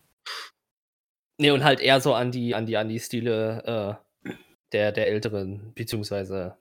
[1.38, 4.32] Nee, und halt eher so an die, an die, an die Stile äh,
[4.72, 6.56] der, der Älteren, beziehungsweise.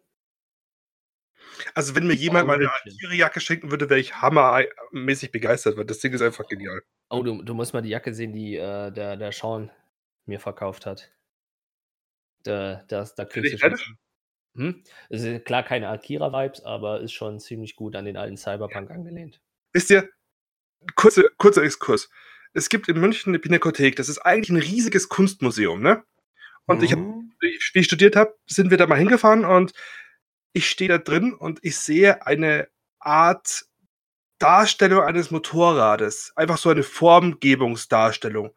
[1.75, 2.93] Also, wenn mir jemand meine Origin.
[2.93, 6.81] Akira-Jacke schenken würde, wäre ich hammermäßig begeistert, weil das Ding ist einfach genial.
[7.09, 9.71] Oh, du, du musst mal die Jacke sehen, die äh, der, der Sean
[10.25, 11.11] mir verkauft hat.
[12.43, 13.97] Da, das, da kriegst du schon.
[14.55, 14.83] Hm?
[15.09, 19.41] Es ist klar keine Akira-Vibes, aber ist schon ziemlich gut an den alten Cyberpunk angelehnt.
[19.73, 20.09] Wisst ihr,
[20.95, 22.09] kurze, kurzer Exkurs.
[22.53, 26.03] Es gibt in München eine Pinakothek, das ist eigentlich ein riesiges Kunstmuseum, ne?
[26.65, 27.33] Und ich hab, Mhm.
[27.41, 29.73] ich- wie ich studiert habe, sind wir da mal hingefahren und
[30.53, 32.67] ich stehe da drin und ich sehe eine
[32.99, 33.65] Art
[34.39, 36.31] Darstellung eines Motorrades.
[36.35, 38.53] Einfach so eine Formgebungsdarstellung.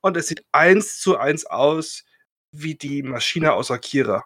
[0.00, 2.04] Und es sieht eins zu eins aus
[2.52, 4.24] wie die Maschine aus Akira.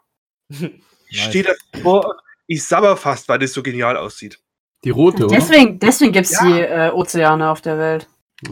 [1.10, 1.28] Ich Nice.
[1.28, 4.38] stehe davor und ich sabber fast, weil das so genial aussieht.
[4.84, 5.34] Die rote, oder?
[5.36, 6.46] Deswegen, deswegen gibt es Ja.
[6.46, 8.08] die äh, Ozeane auf der Welt.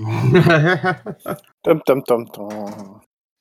[1.65, 3.01] Dum, dum, dum, dum.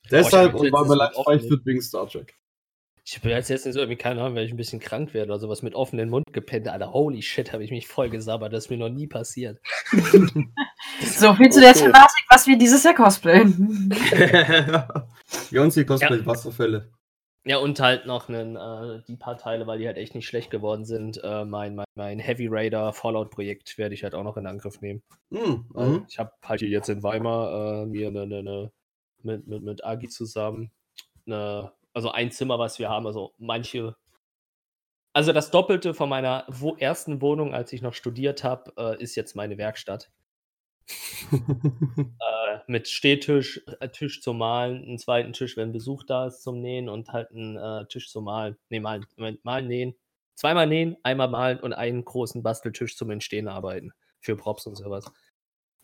[0.09, 2.33] Deshalb Oh, und frei offenen- wird wegen Star Trek.
[3.09, 5.61] Ich bin jetzt letztens irgendwie, keine Ahnung, weil ich ein bisschen krank werde oder sowas
[5.61, 6.67] mit offenen Mund gepennt.
[6.67, 8.51] Alter, holy shit, habe ich mich voll gesabbert.
[8.51, 9.59] Das ist mir noch nie passiert.
[11.01, 11.73] So viel zu der.
[11.73, 13.89] Thematik, was wir dieses Jahr cosplayen.
[15.51, 16.89] Beyoncé cosplay Wasserfälle.
[17.47, 20.51] Ja, und halt noch einen, äh, die paar Teile, weil die halt echt nicht schlecht
[20.51, 21.23] geworden sind.
[21.23, 25.01] Äh, mein, mein, mein Heavy Raider Fallout-Projekt werde ich halt auch noch in Angriff nehmen.
[25.29, 25.65] Mhm.
[25.69, 26.05] Weil Mhm.
[26.09, 28.71] Ich habe halt hier jetzt in Weimar äh, mir eine, eine, eine
[29.23, 30.71] mit, mit, mit Agi zusammen,
[31.25, 33.95] eine, also ein Zimmer, was wir haben, also manche,
[35.13, 39.15] also das Doppelte von meiner wo, ersten Wohnung, als ich noch studiert habe, äh, ist
[39.15, 40.11] jetzt meine Werkstatt.
[42.57, 46.61] Äh, mit Stehtisch, äh, Tisch zum Malen, einen zweiten Tisch, wenn Besuch da ist zum
[46.61, 48.57] Nähen und halt einen äh, Tisch zum Malen.
[48.69, 49.05] Nee, malen,
[49.43, 49.95] malen, nähen.
[50.35, 53.91] Zweimal nähen, einmal malen und einen großen Basteltisch zum Entstehen arbeiten.
[54.19, 55.11] Für Props und sowas.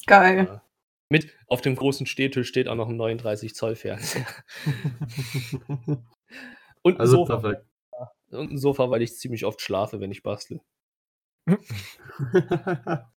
[0.06, 0.46] Geil.
[0.48, 0.64] Ja.
[1.10, 4.26] Mit auf dem großen Stehtisch steht auch noch ein 39 Zoll Fernseher.
[6.86, 7.66] Und ein, also Sofa, perfekt.
[8.32, 10.60] und ein Sofa, weil ich ziemlich oft schlafe, wenn ich bastle.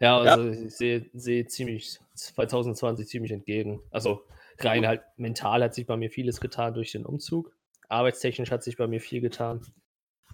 [0.00, 3.82] Ja, also ich sehe sehe ziemlich 2020 ziemlich entgegen.
[3.90, 4.24] Also
[4.58, 7.52] rein halt mental hat sich bei mir vieles getan durch den Umzug.
[7.88, 9.60] Arbeitstechnisch hat sich bei mir viel getan.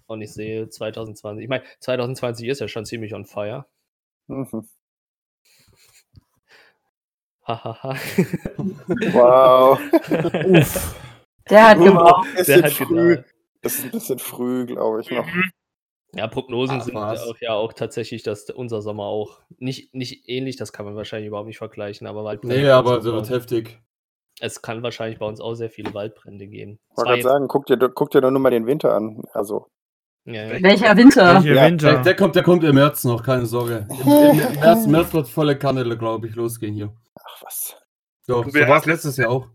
[0.05, 3.65] Und ich sehe 2020, ich meine, 2020 ist ja schon ziemlich on fire.
[4.27, 4.67] Mhm.
[7.45, 7.95] Hahaha.
[9.11, 9.79] Wow.
[10.45, 10.95] Uff.
[11.49, 12.27] Der hat gedacht.
[13.61, 15.27] Das ist ein bisschen früh, glaube ich noch.
[16.13, 20.55] Ja, Prognosen Ach, sind auch, ja auch tatsächlich, dass unser Sommer auch nicht, nicht ähnlich,
[20.55, 22.55] das kann man wahrscheinlich überhaupt nicht vergleichen, aber Waldbrände.
[22.61, 23.79] Nee, aber der wird heftig.
[24.39, 26.79] es kann wahrscheinlich bei uns auch sehr viele Waldbrände geben.
[26.91, 29.21] Ich wollte gerade sagen, guck dir, guck dir doch nur mal den Winter an.
[29.33, 29.67] Also,
[30.25, 30.63] ja, ja.
[30.63, 31.35] Welcher Winter?
[31.35, 31.91] Welche Ja, Winter?
[31.93, 33.85] Der, der, kommt, der kommt im März noch, keine Sorge.
[33.89, 36.93] Im, im, im März, März wird volle Kanne, glaube ich, losgehen hier.
[37.21, 37.75] ach was.
[38.21, 39.47] So, Du, so wir war es haben- letztes Jahr auch.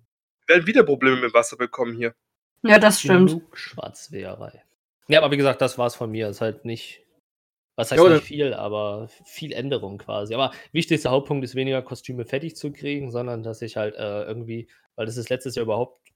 [0.46, 2.14] Wir werden wieder Probleme mit Wasser bekommen hier.
[2.62, 3.30] Ja, das stimmt.
[3.30, 4.62] Genug Schwarzweherei.
[5.08, 6.28] Ja, aber wie gesagt, das war's von mir.
[6.28, 7.04] Ist halt nicht.
[7.76, 10.34] Was heißt Ja, nicht viel, aber viel Änderung quasi.
[10.34, 14.68] Aber wichtigster Hauptpunkt ist weniger Kostüme fertig zu kriegen, sondern dass ich halt äh, irgendwie,
[14.94, 16.12] weil das ist letztes Jahr überhaupt,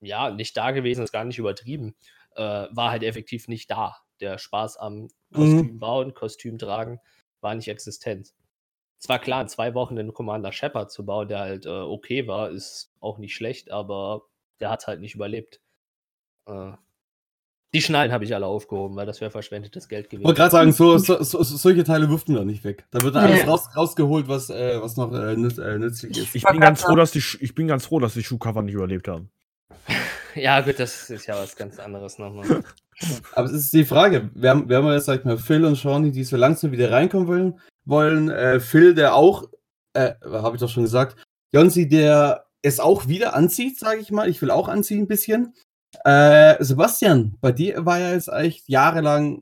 [0.00, 1.94] ja, nicht da gewesen, ist gar nicht übertrieben,
[2.34, 3.96] äh, war halt effektiv nicht da.
[4.20, 7.00] Der Spaß am Kostüm bauen, Kostüm tragen,
[7.40, 8.34] war nicht existent.
[9.00, 12.26] Es war klar, in zwei Wochen den Commander Shepard zu bauen, der halt äh, okay
[12.26, 14.22] war, ist auch nicht schlecht, aber
[14.60, 15.60] der hat halt nicht überlebt.
[16.46, 16.72] Äh,
[17.74, 20.24] die Schnallen habe ich alle aufgehoben, weil das wäre verschwendetes Geld Ich gewesen.
[20.24, 22.84] wollte gerade sagen, so, so, so, solche Teile wirft man da nicht weg.
[22.92, 26.34] Da wird dann alles raus, rausgeholt, was, äh, was noch äh, nütz, äh, nützlich ist.
[26.34, 29.08] Ich bin ganz froh, dass die, ich bin ganz froh, dass die Schuhcover nicht überlebt
[29.08, 29.28] haben.
[30.36, 32.64] Ja, gut, das ist ja was ganz anderes nochmal.
[33.34, 35.76] Aber es ist die Frage, wir haben, wir haben jetzt, sag ich mal, Phil und
[35.76, 37.60] Shawnee, die so langsam wieder reinkommen wollen.
[37.84, 38.30] wollen.
[38.30, 39.48] Äh, Phil, der auch,
[39.92, 41.16] äh, habe ich doch schon gesagt,
[41.52, 44.28] Jonsi, der es auch wieder anzieht, sage ich mal.
[44.28, 45.54] Ich will auch anziehen ein bisschen.
[46.04, 49.40] Äh, Sebastian, bei dir war ja jetzt eigentlich jahrelang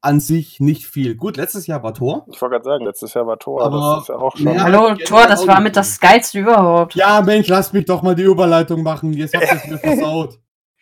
[0.00, 1.14] an sich nicht viel.
[1.16, 2.26] Gut, letztes Jahr war Tor.
[2.30, 3.62] Ich wollte gerade sagen, letztes Jahr war Tor.
[3.62, 4.54] Aber- das ist ja auch schon.
[4.54, 4.62] Ja.
[4.62, 6.94] Hallo, Tor, das auch war mit das Geilste überhaupt.
[6.94, 9.12] Ja, Mensch, lass mich doch mal die Überleitung machen.
[9.14, 10.38] Jetzt hast du es mir versaut.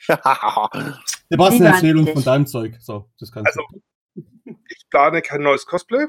[1.30, 2.76] Sebastian, erzähl uns von deinem Zeug.
[2.80, 3.62] So, das kannst Also,
[4.14, 6.06] ich plane kein neues Cosplay,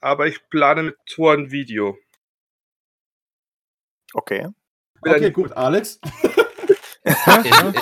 [0.00, 1.96] aber ich plane mit Tor ein Video.
[4.14, 4.48] okay.
[5.04, 5.10] du.
[5.10, 6.00] Okay, gut, Alex.
[7.04, 7.12] In,
[7.44, 7.74] in,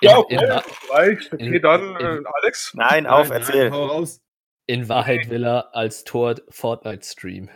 [0.00, 0.34] Ja, in, okay.
[0.34, 1.18] in.
[1.32, 2.72] Okay, in- dann in- äh, Alex.
[2.74, 3.70] Nein, auf, Nein, erzähl.
[3.70, 4.20] Nein, hau raus.
[4.66, 7.50] in Wahrheit will er als Tor Fortnite streamen.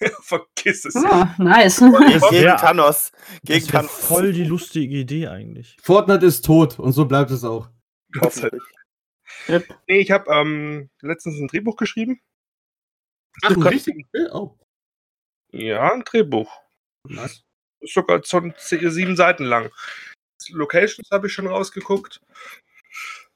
[0.22, 0.94] Vergiss es.
[0.96, 1.78] Ah, nice.
[2.30, 2.56] Gegen Ja.
[2.56, 3.10] Thanos.
[3.44, 3.90] Gegen Das Thanos.
[3.90, 5.76] voll die lustige Idee eigentlich.
[5.82, 7.68] Fortnite ist tot und so bleibt es auch.
[8.12, 8.62] Gott sei Dank.
[9.88, 12.20] Nee, ich habe ähm, letztens ein Drehbuch geschrieben.
[13.42, 14.06] Ach, ein richtig?
[14.32, 14.56] Oh,
[15.52, 16.50] Ja, ein Drehbuch.
[17.04, 17.44] nice.
[17.80, 19.70] Ist sogar schon sieben Seiten lang.
[20.50, 22.20] Locations habe ich schon rausgeguckt.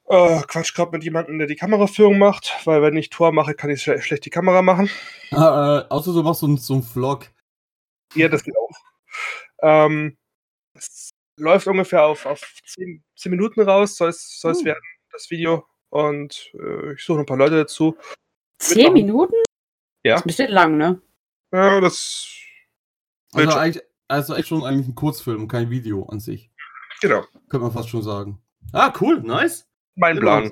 [0.09, 3.71] Äh, Quatsch gerade mit jemandem, der die Kameraführung macht, weil wenn ich Tor mache, kann
[3.71, 4.91] ich schle schlecht die Kamera machen.
[5.31, 7.27] Ah, äh, außer du machst so, einen- so einen Vlog.
[8.15, 8.71] Ja, das geht auch.
[9.63, 10.17] Ähm,
[10.75, 14.65] es läuft ungefähr auf, auf zehn, zehn Minuten raus, soll es, Hm.
[14.65, 15.67] werden, das Video.
[15.91, 17.97] Und äh, ich suche noch ein paar Leute dazu.
[18.59, 19.35] Zehn Minuten?
[20.05, 20.15] Ja.
[20.15, 21.01] Das ist bestimmt lang, ne?
[21.53, 22.27] Ja, das.
[23.35, 26.51] Also, eigentlich, also echt schon eigentlich ein Kurzfilm, kein Video an sich.
[27.03, 27.25] Genau.
[27.49, 28.41] Könnte man fast schon sagen.
[28.73, 29.67] Ah, cool, nice.
[29.97, 30.51] Mein Plan.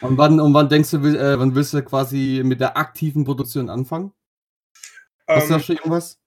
[0.00, 3.24] Und wann, und wann denkst du, will- äh, wann willst du quasi mit der aktiven
[3.24, 4.12] Produktion anfangen?
[5.28, 6.18] Hast du da Ähm, schon irgendwas?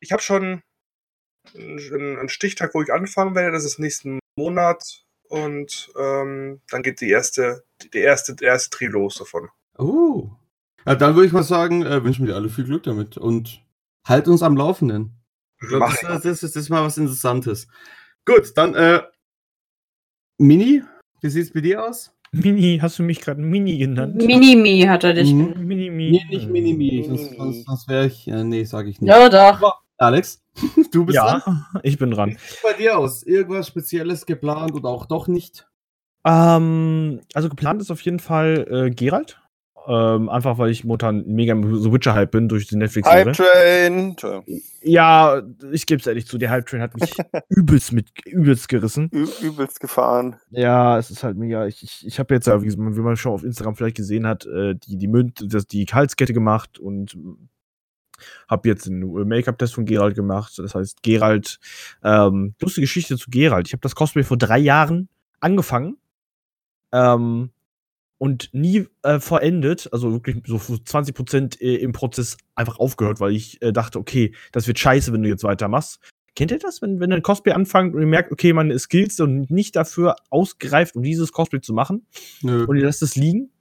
[0.00, 0.62] ich habe schon
[1.54, 3.52] einen Stichtag, wo ich anfangen werde.
[3.52, 5.04] Das ist nächsten Monat.
[5.28, 9.48] Und ähm, dann geht die erste, die erste, der erste Dreh los davon.
[9.78, 10.28] Oh.
[10.84, 13.62] Ja, dann würde ich mal sagen, äh, wünschen wir dir alle viel Glück damit und
[14.04, 15.14] halt uns am Laufenden.
[15.58, 17.68] Glaub, das, das, ist, das ist mal was Interessantes.
[18.26, 19.02] Gut, dann äh,
[20.38, 20.82] Mini,
[21.20, 22.12] wie sieht's bei dir aus?
[22.32, 24.16] Mini, hast du mich gerade Mini genannt?
[24.16, 25.32] Minimi hat er dich.
[25.32, 25.66] Mhm.
[25.66, 26.10] Mini-Mi.
[26.12, 27.36] Nee, nicht Mini-Mi, sonst, Mini-Mi.
[27.36, 29.10] sonst, sonst wäre ich, äh, nee, sage ich nicht.
[29.10, 29.80] Ja, doch.
[29.98, 30.40] Alex,
[30.92, 31.42] du bist dran.
[31.44, 32.30] Ja, ich bin dran.
[32.30, 33.22] Wie sieht's bei dir aus?
[33.22, 35.68] Irgendwas Spezielles geplant oder auch doch nicht?
[36.24, 39.40] Ähm, also geplant ist auf jeden Fall äh, Geralt.
[39.86, 43.26] Ähm, einfach weil ich momentan mega The Witcher-Hype bin durch die Netflix-Serie.
[43.26, 44.16] Hype Train.
[44.82, 47.12] Ja, ich gebe es ehrlich zu, der Hype-Train hat mich
[47.48, 49.10] übelst mit übelst gerissen.
[49.12, 50.36] Ü übelst gefahren.
[50.50, 51.66] Ja, es ist halt mega.
[51.66, 54.26] Ich, ich, ich habe jetzt ja, wie man, wie man schon auf Instagram vielleicht gesehen
[54.26, 57.16] hat, äh, die, die Münd, das, die Halskette gemacht und
[58.48, 60.58] habe jetzt einen Make-up-Test von Geralt gemacht.
[60.58, 61.58] Das heißt, Geralt,
[62.04, 63.66] ähm, lustige Geschichte zu Geralt.
[63.66, 65.08] Ich habe das Cosplay vor drei Jahren
[65.40, 65.96] angefangen
[66.92, 67.50] ähm,
[68.20, 73.34] und nie äh, verendet, also wirklich so 20 Prozent äh, im Prozess einfach aufgehört, weil
[73.34, 76.00] ich äh, dachte, okay, das wird scheiße, wenn du jetzt weitermachst.
[76.36, 79.50] Kennt ihr das, wenn, wenn ein Cosplay anfängt und ihr merkt, okay, meine Skills sind
[79.50, 82.06] nicht dafür ausgereift, um dieses Cosplay zu machen
[82.42, 82.66] Nö.
[82.66, 83.52] und ihr lasst es liegen?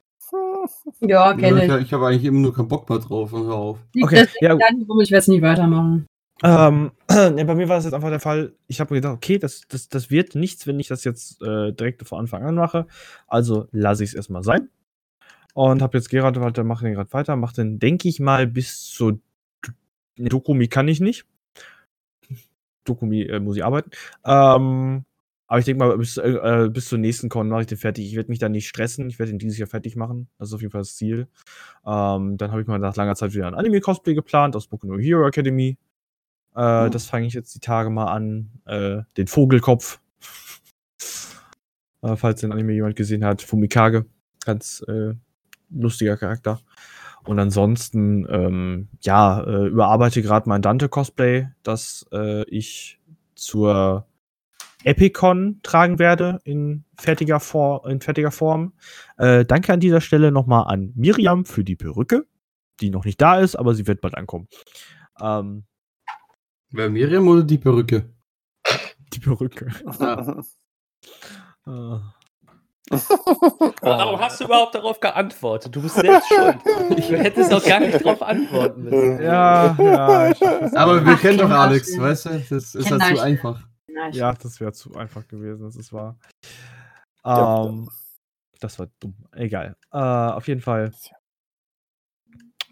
[0.99, 1.93] Ja, kenne ich ich.
[1.93, 3.79] habe eigentlich immer nur keinen Bock mehr drauf und hör auf.
[4.01, 4.55] Okay, ja.
[4.55, 6.05] nicht rum, ich werde es nie weitermachen.
[6.43, 9.61] Ähm, ja, bei mir war es jetzt einfach der Fall, ich habe gedacht, okay, das,
[9.67, 12.87] das, das wird nichts, wenn ich das jetzt äh, direkt von Anfang an mache.
[13.27, 14.69] Also lasse ich es erstmal sein.
[15.53, 18.85] Und habe jetzt Gerard weiter, mache den gerade weiter, mache den, denke ich mal, bis
[18.85, 19.19] zu
[20.17, 21.25] Dokumi kann ich nicht.
[22.85, 23.91] Dokumi äh, muss ich arbeiten.
[24.25, 25.05] Ähm,
[25.47, 28.05] aber ich denke mal, bis, äh, äh, bis zur nächsten Con mache ich den fertig.
[28.05, 29.09] Ich werde mich da nicht stressen.
[29.09, 30.29] Ich werde ihn dieses Jahr fertig machen.
[30.37, 31.27] Das ist auf jeden Fall das Ziel.
[31.85, 34.99] Ähm, dann habe ich mal nach langer Zeit wieder ein Anime-Cosplay geplant aus Boku no
[34.99, 35.77] Hero Academy.
[36.55, 36.91] Äh, Hm.
[36.91, 38.49] Das fange ich jetzt die Tage mal an.
[38.65, 39.99] Äh, den Vogelkopf.
[42.01, 43.41] äh, falls den Anime jemand gesehen hat.
[43.41, 44.05] Fumikage.
[44.45, 45.13] Ganz äh,
[45.69, 46.59] lustiger Charakter.
[47.25, 52.99] Und ansonsten, ähm, ja, äh, überarbeite gerade mein Dante-Cosplay, das äh, ich
[53.35, 54.07] zur
[54.85, 58.73] Epicon tragen werde in fertiger, For in fertiger Form.
[59.17, 62.25] Danke an dieser Stelle nochmal an Miriam für die Perücke,
[62.79, 64.47] die noch nicht da ist, aber sie wird bald ankommen.
[65.21, 65.65] Ähm,
[66.71, 68.09] Wer Miriam oder die Perücke?
[69.13, 69.67] die Perücke.
[71.65, 72.01] Ah.
[73.81, 75.75] Warum hast du überhaupt darauf geantwortet?
[75.75, 76.57] Du bist selbst schuld.
[76.65, 79.21] Du hättest auch gar nicht darauf antworten müssen.
[79.21, 80.33] ja, ja,
[80.75, 82.29] Aber wir Ach, kennen doch Alex, weißt du?
[82.49, 83.61] Das ist halt zu einfach.
[84.11, 86.17] Ja, das wäre zu einfach gewesen, das ist wahr.
[87.23, 87.89] Ja, Ähm,
[88.59, 89.13] das war dumm.
[89.33, 89.75] Egal.
[89.91, 90.91] Äh, auf jeden Fall.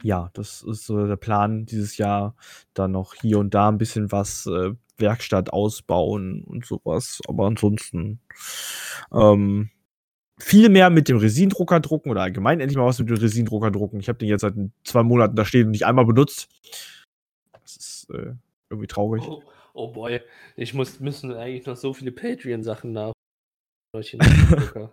[0.04, 2.36] Ja, das ist so der Plan dieses Jahr.
[2.74, 7.20] Dann noch hier und da ein bisschen was äh, Werkstatt ausbauen und sowas.
[7.28, 8.20] Aber ansonsten
[9.12, 9.70] ähm,
[10.40, 14.00] viel mehr mit dem Resindrucker drucken oder allgemein endlich mal was mit dem Resindrucker drucken.
[14.00, 16.50] Ich habe den jetzt seit zwei Monaten da stehen und nicht einmal benutzt.
[17.62, 18.34] Das ist äh,
[18.70, 19.24] irgendwie traurig.
[19.28, 19.42] Oh,
[19.74, 20.22] oh boy,
[20.56, 23.14] ich muss müssen eigentlich noch so viele Patreon-Sachen nach.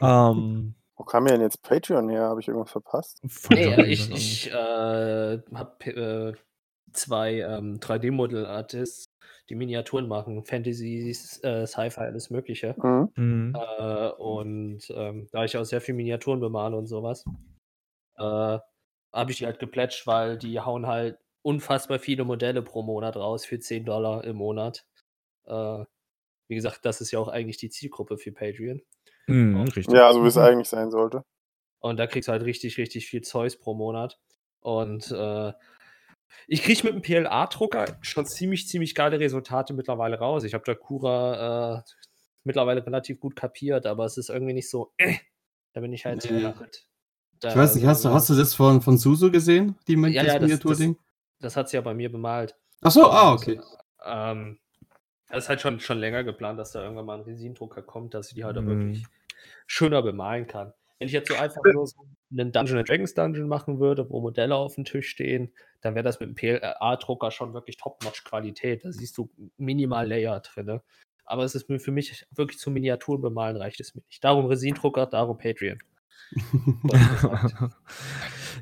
[0.00, 2.22] Ähm, Wo kam mir denn jetzt Patreon her?
[2.22, 3.20] Habe ich irgendwas verpasst?
[3.50, 4.54] nee, äh, ich, ich äh,
[5.54, 6.34] habe äh,
[6.92, 9.06] zwei ähm, 3D-Model-Artists,
[9.50, 11.10] die Miniaturen machen, Fantasy,
[11.42, 12.74] äh, Sci-Fi, alles Mögliche.
[12.82, 13.12] Mhm.
[13.14, 13.54] Mhm.
[13.54, 17.24] Äh, und ähm, da ich auch sehr viel Miniaturen bemale und sowas,
[18.16, 18.58] äh,
[19.12, 23.44] habe ich die halt geplätscht, weil die hauen halt unfassbar viele Modelle pro Monat raus
[23.44, 24.86] für 10 Dollar im Monat.
[25.44, 25.84] Äh,
[26.48, 28.80] wie gesagt, das ist ja auch eigentlich die Zielgruppe für Patreon.
[29.26, 29.88] Mhm, richtig.
[29.94, 31.22] Ja, so wie es eigentlich sein sollte.
[31.80, 34.18] Und da kriegst du halt richtig, richtig viel Zeugs pro Monat.
[34.60, 35.52] Und äh,
[36.48, 40.44] ich kriege mit dem PLA-Drucker schon ziemlich, ziemlich geile Resultate mittlerweile raus.
[40.44, 41.82] Ich habe da Cura äh,
[42.44, 44.92] mittlerweile relativ gut kapiert, aber es ist irgendwie nicht so.
[44.96, 45.16] Äh,
[45.72, 46.42] da bin ich halt Nee.
[46.42, 46.54] so.
[47.40, 49.76] Da, Ich weiß nicht, hast du, hast du das von, von Susu gesehen?
[49.86, 50.96] Die Ja, das ja, das- Miniaturding?
[51.40, 52.56] Das hat sie ja bei mir bemalt.
[52.80, 53.60] Ach so, ah, okay.
[54.04, 54.58] Ähm,
[55.28, 58.28] das ist halt schon, schon länger geplant, dass da irgendwann mal ein Resindrucker kommt, dass
[58.28, 58.68] ich die halt auch Mhm.
[58.68, 59.06] wirklich
[59.66, 60.72] schöner bemalen kann.
[60.98, 64.54] Wenn ich jetzt so einfach nur so einen Dungeon Dragons Dungeon machen würde, wo Modelle
[64.54, 68.84] auf dem Tisch stehen, dann wäre das mit dem PLA-Drucker schon wirklich Top-Notch-Qualität.
[68.84, 70.80] Da siehst du minimal Layer drin.
[71.24, 74.24] Aber es ist mir für mich wirklich zum Miniaturen bemalen reicht es mir nicht.
[74.24, 75.78] Darum Resindrucker, darum Patreon.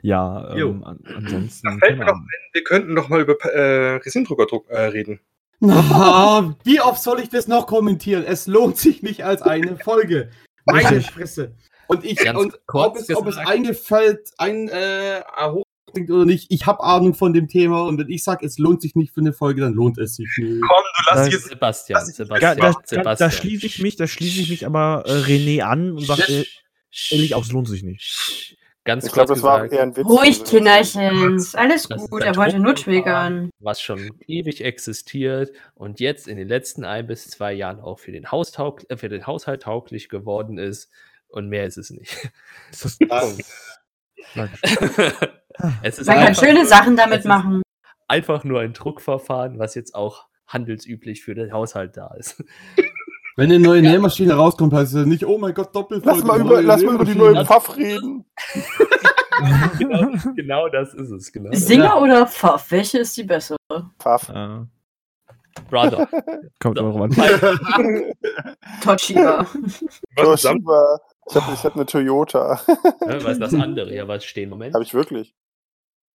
[0.03, 1.68] ja, ähm, an, ansonsten.
[1.68, 5.20] Da fällt mir keine noch wir könnten noch mal über äh, Resindruckerdruck äh, reden.
[5.61, 8.25] Na, wie oft soll ich das noch kommentieren?
[8.25, 10.31] Es lohnt sich nicht als eine Folge.
[10.67, 11.01] Meine.
[11.01, 11.55] Fresse.
[11.87, 16.64] Und ich, Ganz und ob es, ob es eingefällt, ein äh, hochklingt oder nicht, ich
[16.67, 19.35] habe Ahnung von dem Thema und wenn ich sage, es lohnt sich nicht für eine
[19.35, 20.62] Folge, dann lohnt es sich nicht.
[20.62, 21.49] Komm, du lass Das- jetzt.
[21.49, 23.31] Sebastian, Ja, Sebastian, da, da, da Sebastian.
[23.33, 26.45] schließe ich mich, da schließe ich mich aber äh, René an und sage äh,
[27.11, 28.57] ehrlich aus, lohnt sich nicht.
[28.85, 30.07] Ganz Ich kurz das war gesagt, eher ein Witz.
[30.07, 31.37] Ruhig, Kinderchen.
[31.37, 32.23] Ist alles Das gut.
[32.23, 33.49] Er wollte nur triggern.
[33.59, 38.12] was schon ewig existiert und jetzt in den letzten ein bis zwei Jahren auch für
[38.12, 40.90] den, Haustaug äh, für den Haushalt tauglich geworden ist.
[41.29, 42.31] Und mehr ist es nicht.
[42.70, 42.99] Ist das,
[45.83, 47.62] es ist Man kann schöne nur- Sachen es damit ist machen.
[48.07, 52.44] Einfach nur ein Druckverfahren, was jetzt auch handelsüblich für den Haushalt da ist.
[53.37, 56.05] Wenn eine neue Nähmaschine rauskommt, heißt es nicht, oh mein Gott, doppelt.
[56.05, 58.25] Lass mal, über, lass mal über die neuen Pfaff reden.
[59.79, 61.33] genau, genau das ist es.
[61.33, 61.51] Genau.
[61.53, 62.70] Singer oder Pfaff?
[62.70, 63.57] Welche ist die bessere?
[63.99, 64.29] Pfaff.
[64.29, 64.61] äh,
[65.68, 66.09] Brother.
[66.61, 67.11] kommt auch an.
[68.83, 69.47] Toshiba.
[70.16, 71.01] Toshiba.
[71.29, 72.61] Ich habe ich hab eine Toyota.
[73.01, 74.51] Ja, was das andere hier was stehen?
[74.51, 74.75] Moment.
[74.75, 75.35] habe ich wirklich.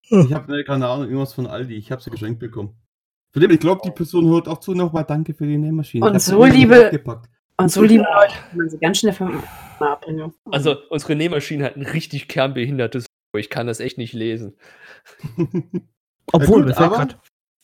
[0.02, 1.74] Ich habe ne, keine Ahnung, irgendwas von Aldi.
[1.76, 2.76] Ich habe sie geschenkt bekommen.
[3.34, 4.74] Den, ich glaube, die Person hört auch zu.
[4.74, 6.06] Nochmal danke für die Nähmaschine.
[6.06, 6.90] Und so, liebe-.
[7.56, 9.42] Und so, liebe Leute, kann man sie ganz schnell vom
[9.80, 10.32] Mal abbringen.
[10.50, 13.06] Also, unsere Nähmaschine hat ein richtig kernbehindertes.
[13.36, 14.56] Ich kann das echt nicht lesen.
[16.32, 17.08] Obwohl, gut, mir fällt aber-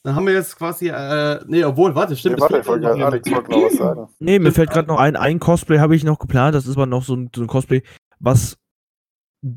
[0.04, 2.36] Dann haben wir jetzt quasi, äh, nee, obwohl, warte, stimmt.
[2.36, 3.04] Nee, warte, ich wollte gerade.
[3.06, 4.08] Alex wollte noch was sagen.
[4.18, 6.86] nee, mir fällt gerade noch ein, ein Cosplay habe ich noch geplant, das ist aber
[6.86, 7.82] noch so ein, so ein Cosplay,
[8.20, 8.58] was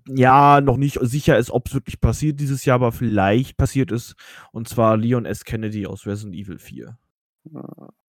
[0.08, 4.16] ja noch nicht sicher ist, ob es wirklich passiert dieses Jahr, aber vielleicht passiert es.
[4.52, 5.46] Und zwar Leon S.
[5.46, 6.98] Kennedy aus Resident Evil 4.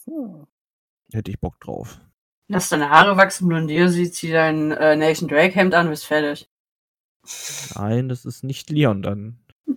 [0.04, 0.46] Hm.
[1.12, 2.00] Hätte ich Bock drauf.
[2.48, 6.48] Lass deine Haare wachsen, blondier sie, zieh dein äh, Nation Drake Hemd an, bist fertig.
[7.74, 9.38] Nein, das ist nicht Leon dann.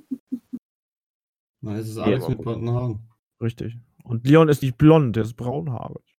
[1.62, 3.10] Nein, es ist alles mit blonden Haaren.
[3.42, 3.78] Richtig.
[4.04, 6.16] Und Leon ist nicht blond, der ist braunhaarig.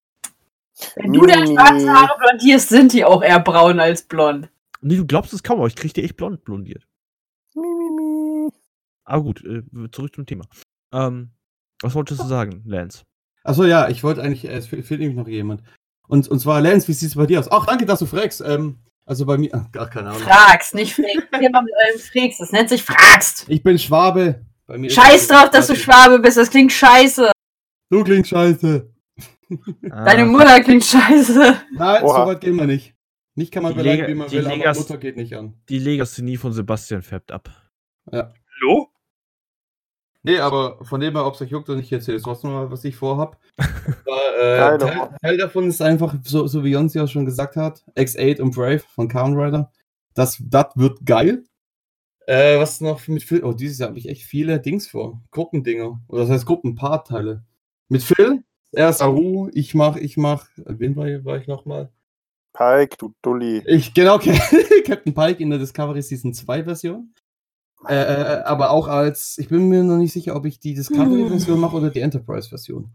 [0.97, 4.51] Wenn du deine schwarzen Haare blondierst, sind die auch eher braun als blond.
[4.83, 6.87] Nee, du glaubst es kaum, aber ich krieg die echt blond blondiert.
[9.05, 10.45] Aber gut, äh, zurück zum Thema.
[10.93, 11.31] Ähm,
[11.83, 13.03] was wolltest du sagen, Lance?
[13.45, 15.63] Achso, ja, ich wollte eigentlich, äh, es fehlt fehlt nämlich noch jemand.
[16.09, 17.51] Und, und zwar, Lance, wie sieht es bei dir aus?
[17.51, 18.41] Ach, danke, dass du fragst.
[18.45, 20.23] Ähm, also bei mir, ach, gar keine Ahnung.
[20.23, 21.27] Fragst, nicht frägst.
[21.39, 22.41] Geh mal mit eurem Frägst.
[22.41, 23.47] Das nennt sich fragst.
[23.49, 24.45] Ich bin Schwabe.
[24.67, 26.37] Bei mir ist Scheiß drauf, dass du Schwabe bist.
[26.37, 27.33] Das klingt scheiße.
[27.91, 28.89] Du klingst scheiße.
[29.83, 31.57] Deine Ah, Mutter klingt scheiße.
[31.73, 32.21] Nein, Oha.
[32.21, 32.95] so weit gehen wir nicht.
[33.35, 35.55] Nicht kann man Die beleidigen, Lega- wie man will, aber Legas- Mutter geht nicht an.
[35.69, 37.49] Die Legasthenie von Sebastian färbt ab.
[38.11, 38.89] Hallo?
[40.25, 42.71] Nee, aber von dem her, ob es euch juckt oder nicht, erzähle ich trotzdem mal,
[42.71, 43.41] was ich vorhab.
[43.59, 45.11] Aber, äh, Teil.
[45.21, 48.79] Teil davon ist einfach, so, so wie Jonsi auch schon gesagt hat, X8 und Brave
[48.81, 49.73] von Kamen Rider.
[50.15, 51.45] Das, das wird geil.
[52.27, 53.43] Äh, was noch mit Phil?
[53.43, 55.21] Oh, dieses Jahr habe ich echt viele Dings vor.
[55.33, 56.01] Gruppendinger.
[56.07, 57.45] Oder das heißt Gruppenpaarteile.
[57.89, 60.47] Mit Phil, er ist Aru, ich mach, ich mach.
[60.57, 61.91] Wen war, war ich nochmal?
[62.53, 63.63] Pike, du Dulli.
[63.67, 64.19] Ich, genau,
[64.87, 67.15] Captain Pike in der Discovery Season 2 Version.
[67.89, 71.59] Äh, äh, aber auch als, ich bin mir noch nicht sicher, ob ich die Discovery-Version
[71.59, 72.91] mache oder die Enterprise-Version.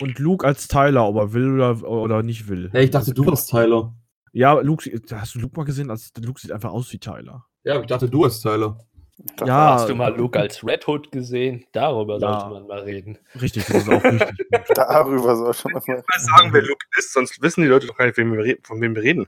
[0.00, 2.70] Und Luke als Tyler, ob er will oder, oder nicht will.
[2.72, 3.94] Ja, ich dachte, du warst Tyler.
[4.32, 5.90] Ja, Luke, hast du Luke mal gesehen?
[5.90, 7.44] Also, Luke sieht einfach aus wie Tyler.
[7.64, 8.78] Ja, ich dachte, du warst Tyler.
[9.36, 9.74] Das Ja.
[9.74, 11.64] Hast du mal Luke als Red Hood gesehen?
[11.72, 12.40] Darüber Ja.
[12.40, 13.18] sollte man mal reden.
[13.40, 14.62] Richtig, das ist auch richtig gut.
[14.74, 15.82] Darüber soll schon mal.
[15.86, 18.58] Mal sagen, wer Luke ist, sonst wissen die Leute doch gar nicht, wen wir re-
[18.62, 19.26] von wem wir reden.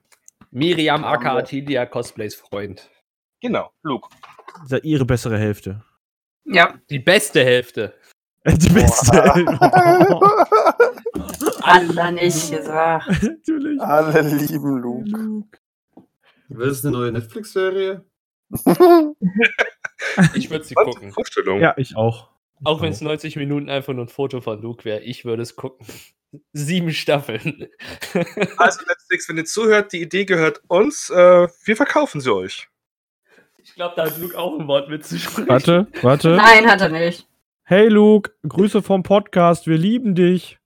[0.51, 1.37] Miriam aka.
[1.39, 2.91] Atilia Cosplays Freund.
[3.41, 4.09] Genau, Luke.
[4.65, 5.83] Ist ja ihre bessere Hälfte.
[6.45, 6.75] Ja.
[6.91, 7.95] Die beste Hälfte.
[8.47, 9.23] Die beste.
[11.63, 13.07] Alle nicht gesagt.
[13.23, 13.81] Natürlich.
[13.81, 15.49] Alle lieben Luke.
[16.49, 18.05] Was ist eine neue Netflix-Serie?
[20.35, 21.12] Ich würde sie gucken.
[21.12, 21.61] Vorstellung.
[21.61, 22.29] Ja, ich auch.
[22.65, 25.57] Auch wenn es 90 Minuten einfach nur ein Foto von Luke wäre, ich würde es
[25.57, 25.87] gucken.
[26.53, 27.69] Sieben Staffeln.
[28.57, 31.11] Also Netflix, wenn ihr zuhört, die Idee gehört uns.
[31.11, 32.69] Äh, wir verkaufen sie euch.
[33.59, 35.49] ich glaube, da hat Luke auch ein Wort mitzusprechen.
[35.49, 36.37] Warte, warte.
[36.37, 37.27] Nein, hat er nicht.
[37.65, 40.59] Hey Luke, Grüße vom Podcast, wir lieben dich.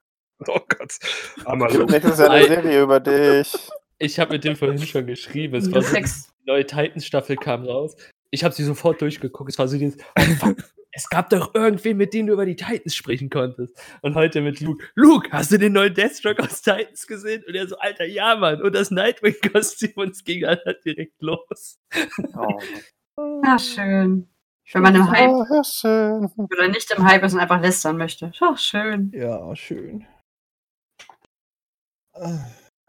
[0.47, 0.99] Oh Gott.
[1.45, 1.91] Armer Luke.
[1.91, 3.53] nächstes Jahr eine Serie über dich.
[3.99, 5.57] Ich habe mit dem vorhin schon geschrieben.
[5.57, 6.05] Es war so, die
[6.47, 7.97] neue Titans-Staffel kam raus.
[8.31, 9.51] Ich habe sie sofort durchgeguckt.
[9.51, 10.57] Es war so dieses, oh, fuck,
[10.93, 13.79] es gab doch irgendwen, mit dem du über die Titans sprechen konntest.
[14.03, 14.85] Und heute mit Luke.
[14.95, 17.45] Luke, hast du den neuen Deathstroke aus Titans gesehen?
[17.47, 18.61] Und er so, Alter, ja, Mann.
[18.63, 21.79] Und das Nightwing-Kostüm und es ging halt direkt los.
[22.37, 22.49] Oh.
[23.47, 24.29] Ah, schön.
[24.73, 26.31] Wenn man im Hype Oh, ja, schön.
[26.37, 28.31] oder nicht im Hype ist und einfach lästern möchte.
[28.41, 29.11] Ach, schön.
[29.15, 30.05] Ja, schön.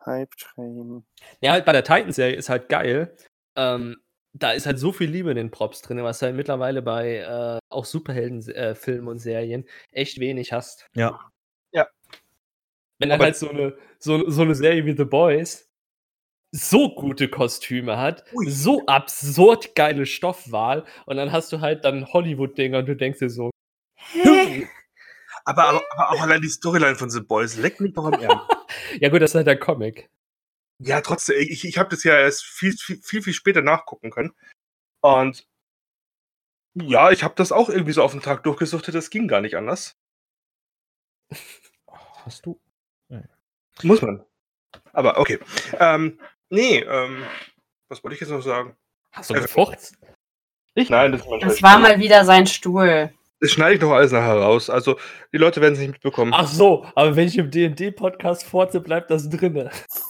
[0.06, 1.06] Hype Train.
[1.42, 3.16] Ja, halt bei der Titans-Serie ist halt geil.
[3.56, 3.98] Ähm,
[4.40, 7.18] da ist halt so viel Liebe in den Props drin, was du halt mittlerweile bei
[7.18, 10.88] äh, auch Superhelden-Filmen und Serien echt wenig hast.
[10.96, 11.20] Ja.
[13.00, 15.70] Wenn dann Aber- halt so eine, so, so eine Serie wie The Boys
[16.52, 18.50] so gute Kostüme hat, Ui.
[18.50, 23.30] so absurd geile Stoffwahl und dann hast du halt dann Hollywood-Dinger und du denkst dir
[23.30, 23.52] so,
[25.46, 28.42] Aber, aber, aber auch allein die Storyline von The Boys leckt mich doch am Ärmel.
[29.00, 30.10] ja gut, das ist halt der Comic.
[30.80, 34.36] Ja, trotzdem, ich, ich habe das ja erst viel, viel, viel, viel später nachgucken können.
[35.02, 35.48] Und
[36.76, 39.56] ja, ich habe das auch irgendwie so auf den Tag durchgesuchtet, das ging gar nicht
[39.56, 39.98] anders.
[42.26, 42.60] Hast du?
[43.84, 44.24] Muss man.
[44.94, 45.40] Aber okay.
[45.80, 47.26] Ähm, nee, ähm,
[47.90, 48.76] was wollte ich jetzt noch sagen?
[49.12, 49.98] Hast du Äh, gefurzt?
[50.76, 50.90] Ich?
[50.90, 53.12] Nein, das, Das war mal wieder sein Stuhl.
[53.40, 54.70] Das schneide ich doch alles nachher raus.
[54.70, 54.98] Also,
[55.32, 56.34] die Leute werden es nicht mitbekommen.
[56.34, 59.70] Ach so, aber wenn ich im D&D-Podcast forze, bleibt das drinne.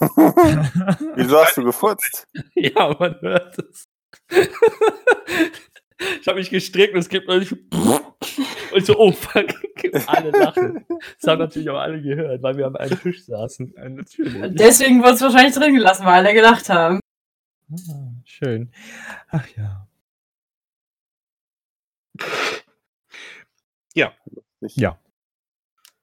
[1.14, 2.26] Wieso hast du gefurzt?
[2.54, 3.88] Ja, man hört es.
[6.20, 7.54] ich habe mich gestreckt und es gibt neulich
[8.72, 9.46] und so, oh fuck,
[10.06, 10.84] alle lachen.
[11.20, 13.74] Das haben natürlich auch alle gehört, weil wir am einen Tisch saßen.
[13.76, 14.54] Natürlich.
[14.54, 17.00] Deswegen wurde es wahrscheinlich drin gelassen, weil alle gelacht haben.
[17.70, 18.70] Ah, schön.
[19.30, 19.86] Ach ja.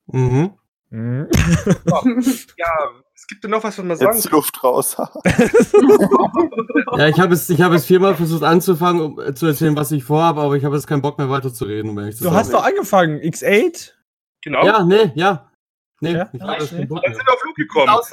[0.08, 0.54] Mhm.
[0.90, 1.28] Mhm.
[2.58, 2.72] Ja,
[3.14, 4.98] es gibt ja noch was, was man sagen Jetzt Luft raus.
[6.98, 9.92] Ja, ich habe es, ich habe es viermal versucht anzufangen, um äh, zu erzählen, was
[9.92, 12.38] ich vorhabe, aber ich habe jetzt keinen Bock mehr weiterzureden, um ehrlich zu Du sein.
[12.40, 13.92] hast doch angefangen, X8?
[14.42, 14.66] Genau.
[14.66, 15.52] Ja, nee, ja.
[16.02, 16.30] Nee, Ja?
[16.32, 17.18] ich habe keinen Bock Dann mehr.
[17.18, 17.90] sind wir auf Luke gekommen.
[17.90, 18.10] Aus-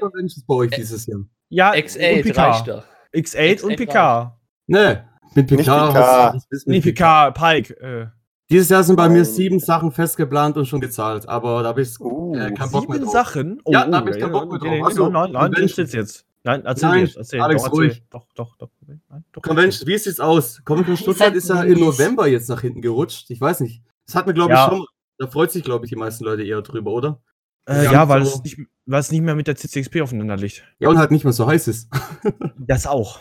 [0.00, 1.20] Conventions bei euch dieses Jahr.
[1.48, 2.50] Ja, X8 und PK.
[2.50, 2.84] reicht doch.
[3.14, 4.38] X8 und X8 PK.
[4.68, 5.88] Ne, mit Nicht PK.
[5.88, 6.34] PK.
[6.66, 7.80] Nee, mit PK, Pike.
[7.80, 8.06] Äh,
[8.50, 9.24] Dieses Jahr sind bei mir Nein.
[9.24, 12.98] sieben Sachen festgeplant und schon gezahlt, aber da habe ich Uh, äh, keinen Bock mehr
[12.98, 13.12] sieben drauf.
[13.12, 13.60] Sachen?
[13.64, 14.86] Oh, Ja, oh, da hab ich keinen Bock mehr drauf.
[14.86, 15.86] Ach so, Nein, nein, nein, Convention.
[15.86, 16.26] jetzt.
[16.42, 17.16] Nein, erzähl Nein, jetzt.
[17.16, 17.84] Erzähl, Alex, doch, erzähl.
[17.86, 18.02] ruhig.
[18.10, 18.70] Doch, doch, doch.
[18.86, 20.62] Nein, doch Convention, wie sieht's aus?
[20.64, 23.30] Comic Con Stuttgart ist ja im November jetzt nach hinten gerutscht.
[23.30, 23.82] Ich weiß nicht.
[24.06, 24.68] Das hat mir, glaube ich, Ja.
[24.70, 24.84] schon.
[25.18, 27.20] Da freut sich, glaube ich, die meisten Leute eher drüber, oder?
[27.68, 30.64] Äh, ja, weil, so- es nicht, weil es nicht mehr mit der CCXP aufeinander liegt.
[30.78, 31.88] Ja, und halt nicht mehr so heiß ist.
[32.56, 33.20] Das auch.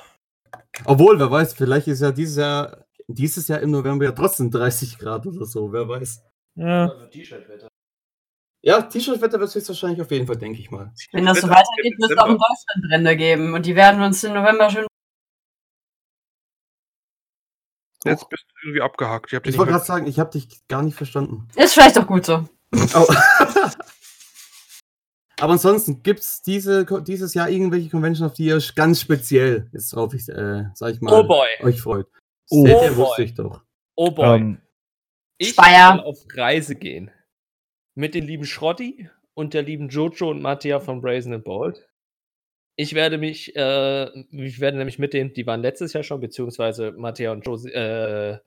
[0.85, 4.97] Obwohl, wer weiß, vielleicht ist ja dieses Jahr, dieses Jahr im November ja trotzdem 30
[4.99, 6.21] Grad oder so, wer weiß.
[6.55, 6.89] Ja.
[7.11, 7.67] T-Shirt-Wetter.
[8.61, 10.93] Ja, T-Shirt-Wetter wird es höchstweiterscheinlich auf jeden Fall, denke ich mal.
[11.11, 12.33] Wenn das so weitergeht, wird es auch in.
[12.33, 13.53] Deutschland Brände geben.
[13.53, 14.85] Und die werden uns im November schön.
[18.05, 19.33] Jetzt bist du irgendwie abgehakt.
[19.33, 21.47] Ich, Ich wollte gerade sagen, ich habe dich gar nicht verstanden.
[21.55, 22.47] Ist vielleicht auch gut so.
[22.95, 23.07] Oh.
[25.39, 29.93] Aber ansonsten gibt es diese, dieses Jahr irgendwelche Conventions, auf die ihr ganz speziell, jetzt
[29.93, 31.47] drauf ich, äh, sag ich mal, Oh boy.
[31.61, 32.07] euch freut.
[32.49, 33.61] Oh Seht wusste ich doch.
[33.95, 34.37] Oh boy.
[34.37, 34.61] Ähm,
[35.37, 35.95] ich Speyer.
[35.95, 37.11] will auf Reise gehen.
[37.95, 41.87] Mit den lieben Schrotti und der lieben Jojo und Mattia von Brazen and Bold.
[42.75, 46.91] Ich werde mich, äh, ich werde nämlich mit denen, die waren letztes Jahr schon, beziehungsweise
[46.93, 48.37] Mattia und Josi, äh,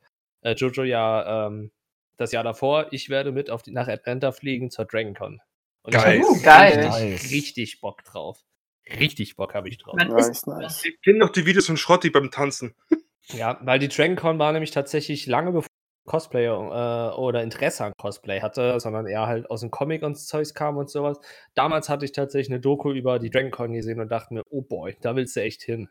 [0.41, 1.71] äh, Jojo ja ähm,
[2.17, 2.87] das Jahr davor.
[2.93, 5.41] Ich werde mit auf die, nach Atlanta fliegen zur DragonCon.
[5.83, 6.21] Und Geil.
[6.21, 6.87] ich Oh, geil.
[6.87, 8.39] Richtig, richtig Bock drauf.
[8.99, 9.95] Richtig Bock habe ich drauf.
[9.97, 10.85] Nice, nice.
[10.85, 12.75] Ich kenne noch die Videos von Schrotti beim Tanzen.
[13.29, 17.93] Ja, weil die DragonCon war nämlich tatsächlich lange bevor ich Cosplayer äh, oder Interesse an
[17.97, 21.18] Cosplay hatte, sondern eher halt aus dem Comic und Zeugs kam und sowas.
[21.55, 24.97] Damals hatte ich tatsächlich eine Doku über die DragonCon gesehen und dachte mir, oh boy,
[25.01, 25.89] da willst du echt hin.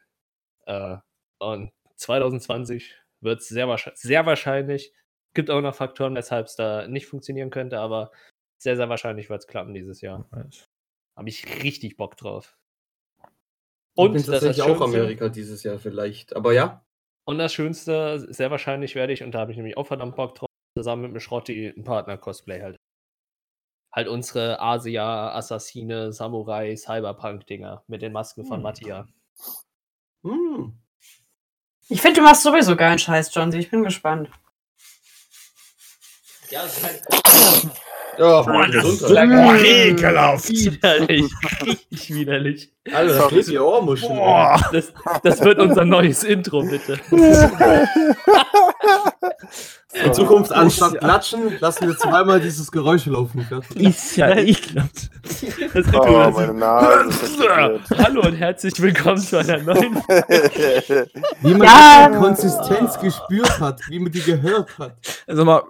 [0.66, 0.98] Äh,
[1.40, 4.94] und 2020 wird es sehr, wahrscheinlich, sehr wahrscheinlich,
[5.34, 8.12] gibt auch noch Faktoren, weshalb es da nicht funktionieren könnte, aber
[8.58, 10.28] sehr, sehr wahrscheinlich wird es klappen dieses Jahr.
[11.16, 12.58] Habe ich richtig Bock drauf.
[13.96, 16.36] Und ich bin ist das tatsächlich auch Amerika dieses Jahr vielleicht.
[16.36, 16.86] Aber ja,
[17.26, 20.36] und das Schönste, sehr wahrscheinlich werde ich, und da habe ich nämlich auch verdammt Bock
[20.36, 22.78] drauf, zusammen mit dem Schrotti einen Partner-Cosplay halt.
[23.94, 28.64] Halt unsere Asia, Assassine, Samurai, Cyberpunk-Dinger mit den Masken von Hm.
[28.64, 29.08] Mattia.
[30.24, 30.80] hm.
[31.90, 33.52] ich finde, du machst sowieso geilen Scheiß, John.
[33.54, 34.30] Ich bin gespannt.
[36.50, 37.02] Ja, das ist halt
[38.18, 39.08] Ja, Boah, das ist.
[39.08, 40.50] Boah, ekelhaft.
[40.50, 41.32] widerlich.
[41.66, 42.72] Richtig widerlich.
[42.94, 44.10] Alter, da klebt die Ohrmuschel.
[44.72, 44.92] Das,
[45.24, 47.00] das wird unser neues Intro, bitte.
[49.94, 53.46] In Zukunft anstatt klatschen, lassen wir zweimal dieses Geräusch laufen.
[53.76, 55.10] Ist ja ekelhaft.
[55.74, 57.12] Das Oh, meine Nase.
[57.98, 59.96] Hallo und herzlich willkommen zu einer neuen
[61.42, 62.10] Wie man Ja.
[62.10, 64.96] die Konsistenz gespürt hat, wie man die gehört hat.
[65.28, 65.62] Also mal,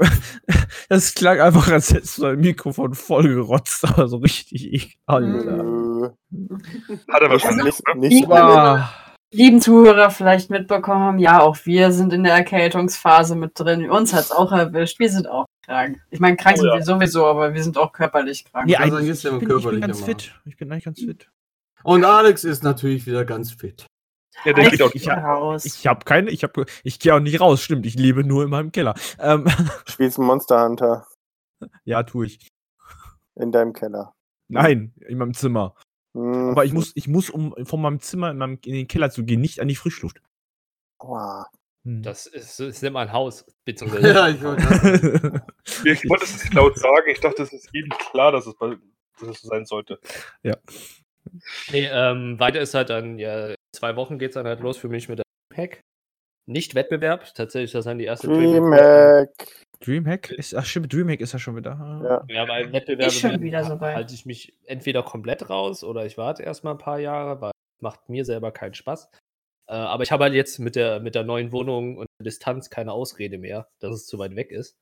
[0.90, 4.98] das klang einfach, als hättest du dein Mikrofon vollgerotzt, aber so richtig ekelhaft.
[5.08, 6.14] Alter.
[7.10, 7.66] Hat er wahrscheinlich.
[7.66, 7.96] nicht, ne?
[8.10, 8.32] nicht.
[8.32, 8.90] Ah,
[9.34, 13.90] Lieben Zuhörer vielleicht mitbekommen haben, ja, auch wir sind in der Erkältungsphase mit drin.
[13.90, 15.00] Uns hat es auch erwischt.
[15.00, 16.00] Wir sind auch krank.
[16.10, 16.76] Ich meine, krank Oh sind ja.
[16.76, 18.68] wir sowieso, aber wir sind auch körperlich krank.
[18.68, 20.06] nee, Also, ich bin, ich bin körperlich ganz immer.
[20.06, 20.34] fit.
[20.46, 21.30] Ich bin eigentlich ganz fit.
[21.84, 23.86] Und Alex ist natürlich wieder ganz fit.
[24.44, 25.10] Ja, der geht auch Ich nicht.
[25.10, 25.64] hab- raus.
[25.66, 27.86] Ich habe keine, ich habe, ich gehe auch nicht raus, stimmt.
[27.86, 28.96] Ich lebe nur in meinem Keller.
[29.20, 29.46] Ähm,
[29.88, 31.06] Spielst Monster Hunter
[31.86, 32.48] ja, tue ich.
[33.36, 34.14] in deinem Keller.
[34.48, 35.76] Nein, in meinem Zimmer.
[36.14, 36.52] Hm.
[36.52, 39.24] Aber ich muss, ich muss, um von meinem Zimmer in, meinem, in den Keller zu
[39.24, 40.22] gehen, nicht an die Frischluft.
[41.00, 41.46] Wow.
[41.86, 42.04] Hm.
[42.04, 44.64] Das ist, ist nicht mein Haus, beziehungsweise Ja, ich wollte
[45.86, 47.10] Ich wollte es nicht laut sagen.
[47.10, 48.78] Ich dachte, es ist jedem klar, dass es, bei,
[49.20, 50.00] dass es so sein sollte.
[51.72, 54.78] Nee, ähm, weiter ist halt dann, ja, in zwei Wochen geht es dann halt los
[54.78, 55.82] für mich mit der Hack.
[56.48, 59.30] Nicht Wettbewerb, tatsächlich, das ist dann die erste Dreamhack.
[59.86, 61.72] Dreamhack ist, ach stimmt, Dreamhack ist ja schon wieder.
[62.04, 62.26] Ja.
[62.36, 63.96] Ja, weil Wettbewerbe schon wieder soweit.
[63.96, 67.52] halte ich mich entweder komplett raus oder ich warte erstmal ein paar Jahre, weil
[67.82, 69.10] macht mir selber keinen Spaß.
[69.68, 72.70] Äh, aber ich habe halt jetzt mit der, mit der neuen Wohnung und der Distanz
[72.70, 74.78] keine Ausrede mehr, dass es zu weit weg ist.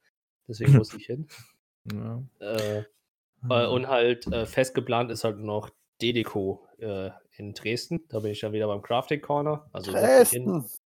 [0.47, 1.27] Deswegen muss ich hin.
[1.93, 2.21] Ja.
[2.39, 2.83] Äh,
[3.49, 5.69] äh, und halt äh, fest geplant ist halt noch
[6.01, 8.03] Dedeco äh, in Dresden.
[8.09, 9.67] Da bin ich dann wieder beim Crafting Corner.
[9.71, 10.79] Also setz mich hin, Dresden.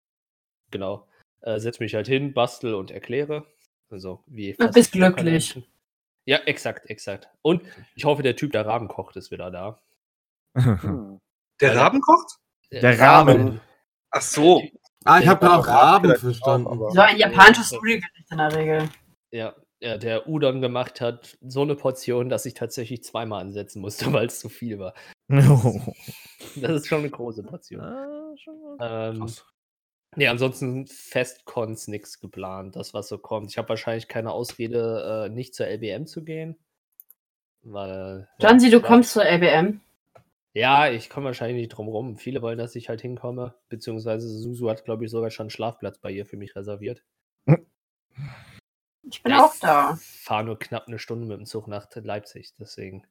[0.71, 1.07] genau.
[1.41, 3.45] Äh, setz mich halt hin, bastel und erkläre.
[3.89, 5.15] Also wie Du bist glücklich.
[5.15, 5.65] Convention.
[6.25, 7.27] Ja, exakt, exakt.
[7.41, 7.63] Und
[7.95, 9.79] ich hoffe, der Typ, der Raben kocht, ist wieder da.
[10.55, 11.19] Hm.
[11.59, 11.75] Der.
[11.75, 12.37] Raben kocht?
[12.71, 13.59] Der Rahmen.
[14.11, 14.61] Ach so.
[15.05, 16.79] Ah, ich habe gerade auch Raben Vielleicht verstanden.
[16.91, 18.89] So ein japanisches Nudelgericht in der Regel.
[19.31, 19.53] Ja,
[19.83, 24.27] ja, der Udon gemacht hat, so eine Portion, dass ich tatsächlich zweimal ansetzen musste, weil
[24.27, 24.93] es zu viel war.
[26.55, 27.81] Das ist schon eine große Portion.
[28.79, 29.45] Ähm, Krass.
[30.15, 33.51] Nee, ansonsten Festcons nichts geplant, das was so kommt.
[33.51, 36.57] Ich habe wahrscheinlich keine Ausrede, äh, nicht zur LBM zu gehen.
[37.61, 38.27] Weil.
[38.39, 39.81] Du ja, kommst zur LBM.
[40.53, 42.17] Ja, ich komme wahrscheinlich nicht drum rum.
[42.17, 43.55] Viele wollen, dass ich halt hinkomme.
[43.69, 47.03] Beziehungsweise Susu hat, glaube ich, sogar schon einen Schlafplatz bei ihr für mich reserviert.
[49.09, 49.97] Ich bin auch da.
[50.01, 53.05] Fahre nur knapp eine Stunde mit dem Zug nach Leipzig, deswegen.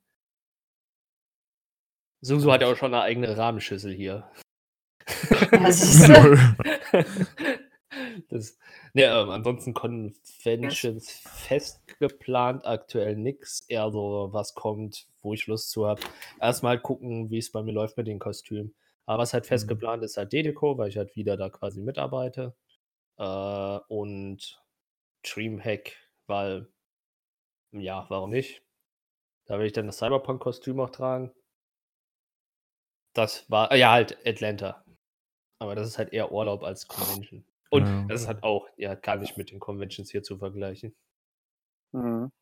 [2.21, 4.31] Susu hat ja auch schon eine eigene Rahmenschüssel hier.
[8.31, 8.57] Das,
[8.95, 13.65] ne, ähm, ansonsten Conventions fest geplant, aktuell nix.
[13.69, 16.01] Eher so, was kommt, wo ich Lust zu habe.
[16.41, 18.75] Erstmal gucken, wie es bei mir läuft mit den Kostümen.
[19.05, 19.69] Aber was halt fest Mhm.
[19.69, 22.55] geplant ist, halt Dedeco, weil ich halt wieder da quasi mitarbeite.
[23.19, 24.63] Äh, und
[25.25, 25.97] Dreamhack,
[26.27, 26.69] weil,
[27.73, 28.63] ja, warum nicht?
[29.47, 31.33] Da will ich dann das Cyberpunk-Kostüm auch tragen.
[33.15, 34.82] Das war, ja, halt Atlanta.
[35.63, 37.45] Aber das ist halt eher Urlaub als Convention.
[37.71, 38.05] Und Ja.
[38.09, 40.93] das ist halt auch, ja, gar nicht mit den Conventions hier zu vergleichen.
[41.93, 42.33] Mhm.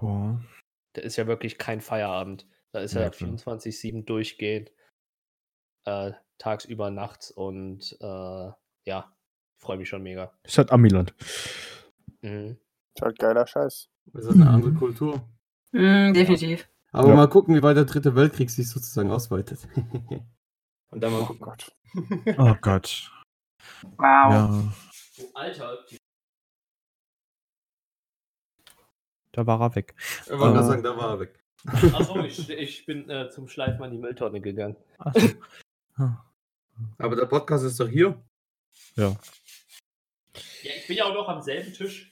[0.00, 0.40] Ja.
[0.92, 2.46] Da ist ja wirklich kein Feierabend.
[2.72, 3.30] Da ist ja, Ja, klar.
[3.30, 4.70] 24-7 durchgehend.
[5.86, 8.50] Äh, tagsüber, nachts und äh,
[8.84, 9.16] ja,
[9.56, 10.32] freue mich schon mega.
[10.44, 11.14] Ist halt Amiland.
[12.22, 12.58] Mhm.
[12.94, 13.90] Ist halt geiler Scheiß.
[14.06, 15.28] Das ist eine andere Kultur.
[15.72, 16.68] Mm, definitiv.
[16.92, 17.14] Aber Ja.
[17.16, 19.66] mal gucken, wie weit der dritte Weltkrieg sich sozusagen ausweitet.
[20.96, 21.40] Und dann mal Oh gucken.
[21.42, 21.72] Gott.
[22.38, 23.10] Oh Gott.
[23.82, 24.00] Wow.
[24.32, 24.72] Ja,
[25.34, 25.84] Alter,
[29.32, 29.94] da war er weg.
[30.24, 30.62] Ich wollte gerade Äh.
[30.64, 31.44] sagen, da war er weg.
[31.66, 34.76] achso, ich, ich bin äh, zum Schleifen an die Mülltonne gegangen.
[35.14, 35.28] So.
[36.02, 36.24] Ah.
[36.98, 38.18] Aber der Podcast ist doch hier.
[38.94, 39.14] Ja,
[40.62, 42.10] ich bin ja auch noch am selben Tisch.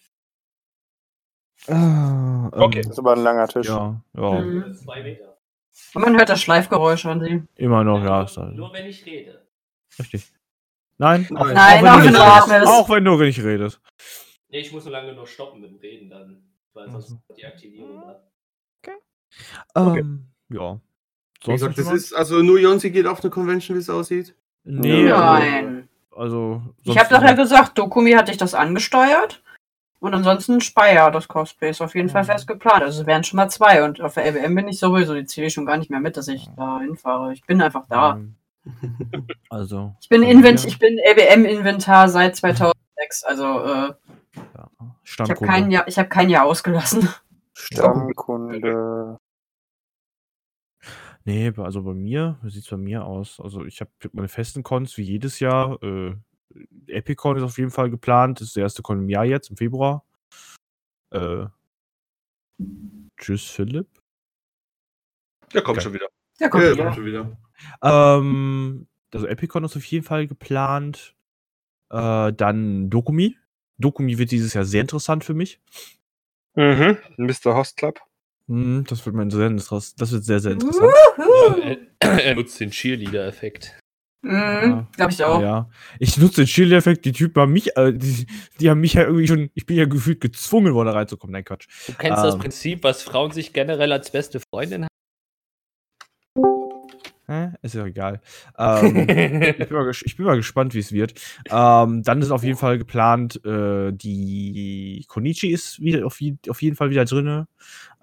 [1.69, 2.83] Ah, ähm, Okay.
[2.83, 3.67] Das ist aber ein langer Tisch.
[3.67, 4.41] Ja, ja.
[4.41, 4.75] Mhm.
[4.75, 5.34] Zwei Meter.
[5.95, 7.43] Und man hört das Schleifgeräusch an sie.
[7.57, 8.23] Immer noch, ja.
[8.23, 9.47] Ist Nur wenn ich rede.
[9.99, 10.33] richtig.
[10.99, 11.39] Nein, Nein.
[11.39, 12.69] auch, Nein, auch, auch wenn wenn du.
[12.69, 13.81] Auch wenn du nicht redest.
[14.49, 16.43] Nee, ich muss nur lange nur stoppen mit dem Reden dann.
[16.73, 17.19] Weil sonst Mhm.
[17.37, 18.21] die Aktivierung da.
[19.77, 20.81] Ähm, ja.
[21.45, 24.35] Wie gesagt, das ist, also nur Jonsi geht auf eine Convention, wie es aussieht.
[24.65, 25.89] Nee, Nein.
[26.11, 26.63] also.
[26.79, 29.43] Ich sonst habe doch ja gesagt, Dokumi hat dich das angesteuert.
[30.05, 32.27] Und ansonsten Speyer, das Cosplay ist auf jeden Fall Mhm.
[32.27, 32.83] fest geplant.
[32.83, 33.85] Also es wären schon mal zwei.
[33.85, 36.17] Und auf der LBM bin ich sowieso, die zähle ich schon gar nicht mehr mit,
[36.17, 37.33] dass ich da hinfahre.
[37.33, 38.17] Ich bin einfach da.
[38.17, 38.37] Ähm,
[39.51, 39.95] Also.
[40.01, 40.29] Ich bin, Ja.
[40.31, 43.25] Invent ich bin LBM-Inventar seit 2006.
[43.25, 43.95] Also äh, Ja,
[44.35, 45.47] ich habe Stammkunde.
[45.53, 47.09] kein, Jahr- ich hab kein Jahr ausgelassen.
[47.55, 49.19] Stammkunde.
[51.25, 53.41] Nee, also bei mir, wie sieht's bei mir aus?
[53.41, 55.83] Also ich habe meine festen Cons wie jedes Jahr.
[55.83, 56.15] Äh,
[56.87, 58.41] Epicon ist auf jeden Fall geplant.
[58.41, 60.05] Das ist der erste Con im Jahr jetzt, im Februar.
[61.11, 61.47] Äh,
[63.17, 63.89] tschüss, Philipp.
[65.53, 65.85] Der kommt Geil.
[65.85, 66.09] schon wieder.
[66.41, 66.85] Ja, kommt Ja, wieder.
[66.85, 67.37] kommt schon wieder.
[67.83, 71.15] Ähm, also Epicon ist auf jeden Fall geplant.
[71.91, 73.37] Äh, dann Dokumi.
[73.79, 75.61] Dokumi wird dieses Jahr sehr interessant für mich.
[76.55, 76.99] Mhm.
[77.17, 77.55] Mr.
[77.57, 78.01] Host Club.
[78.49, 79.71] Hm, das wird mein sehr das
[80.13, 80.93] wird sehr, sehr interessant.
[82.01, 83.79] Er, er nutzt den Cheerleader-Effekt.
[84.25, 85.41] Mhm, Glaube ich auch.
[85.43, 85.69] Ja.
[85.99, 88.27] Ich nutze den Shield-Effekt, die Typen haben mich, äh, die,
[88.59, 91.33] die haben mich ja irgendwie schon, ich bin ja gefühlt gezwungen worden, da reinzukommen.
[91.33, 91.67] Nein, Quatsch.
[91.87, 92.41] Du kennst das Ähm.
[92.41, 94.87] Prinzip, was Frauen sich generell als beste Freundin
[97.27, 97.53] Hä?
[97.63, 98.21] Ist ja egal.
[98.59, 99.41] Ähm, ich, haben.
[99.41, 101.15] bin ich bin mal gespannt, wie es wird.
[101.51, 106.61] Ähm, dann ist auf jeden Fall geplant, äh, die Konichi ist wieder auf, je- auf
[106.61, 107.47] jeden Fall wieder drin.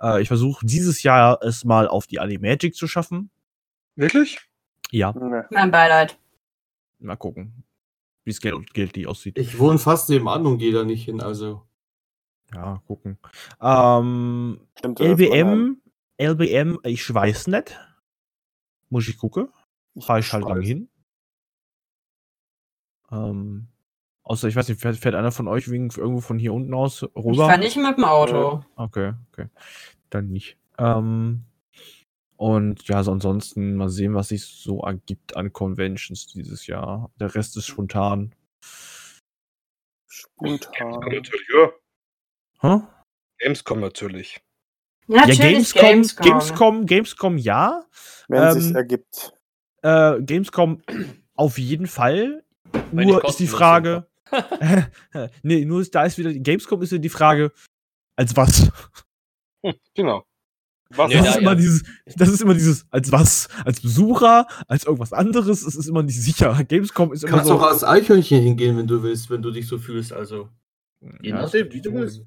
[0.02, 3.30] Äh, ich versuche dieses Jahr es mal auf die Animagic zu schaffen.
[3.96, 4.40] Wirklich?
[4.92, 5.44] Ja, Nee.
[5.50, 6.18] Mein Beileid.
[7.00, 7.64] mal gucken,
[8.24, 9.38] wie es Geld, Geld die aussieht.
[9.38, 11.64] Ich wohne fast nebenan und gehe da nicht hin, also.
[12.54, 13.18] Ja, gucken.
[13.62, 15.82] Ähm, Stimmt, LBM,
[16.18, 17.80] LBM, ich weiß nicht.
[18.90, 19.48] Muss ich gucken.
[19.96, 20.90] Ich Fahre ich halt lang hin.
[23.12, 23.68] Ähm,
[24.24, 27.04] außer, ich weiß nicht, fährt, fährt einer von euch wegen, irgendwo von hier unten aus
[27.04, 27.48] Ich rüber?
[27.48, 28.64] fahre nicht mit dem Auto.
[28.76, 29.48] Okay, okay.
[30.10, 30.58] Dann nicht.
[30.78, 31.46] Ähm,
[32.42, 37.12] und ja, so ansonsten mal sehen, was sich so ergibt an Conventions dieses Jahr.
[37.20, 38.34] Der Rest ist spontan.
[40.08, 41.02] Spontan.
[41.02, 41.72] Natürlich, ja.
[42.62, 42.82] Hä?
[43.38, 44.42] Gamescom natürlich.
[45.06, 46.26] Ja, Ja, Gamescom, Gamescom.
[46.26, 47.86] Gamescom, Gamescom, ja.
[48.28, 49.34] Wenn Ähm, sich's ergibt.
[49.84, 50.82] Äh, Gamescom
[51.36, 52.44] auf jeden Fall.
[52.92, 54.08] Weil Nur die ist die Frage.
[55.44, 57.52] nee, nur ist, da ist wieder Gamescom ist ja die Frage,
[58.16, 58.72] als was?
[59.94, 60.26] Genau.
[60.96, 61.56] Was Ja, Das ja, ist immer ja.
[61.56, 61.84] dieses,
[62.16, 63.48] das ist immer dieses, als was?
[63.66, 66.64] Als Besucher, als irgendwas anderes, es ist immer nicht sicher.
[66.68, 67.56] Gamescom ist immer Kannst so.
[67.56, 70.50] auch als Eichhörnchen hingehen, wenn du willst, wenn du dich so fühlst, also.
[71.22, 72.22] Je Ja, nachdem, wie du willst.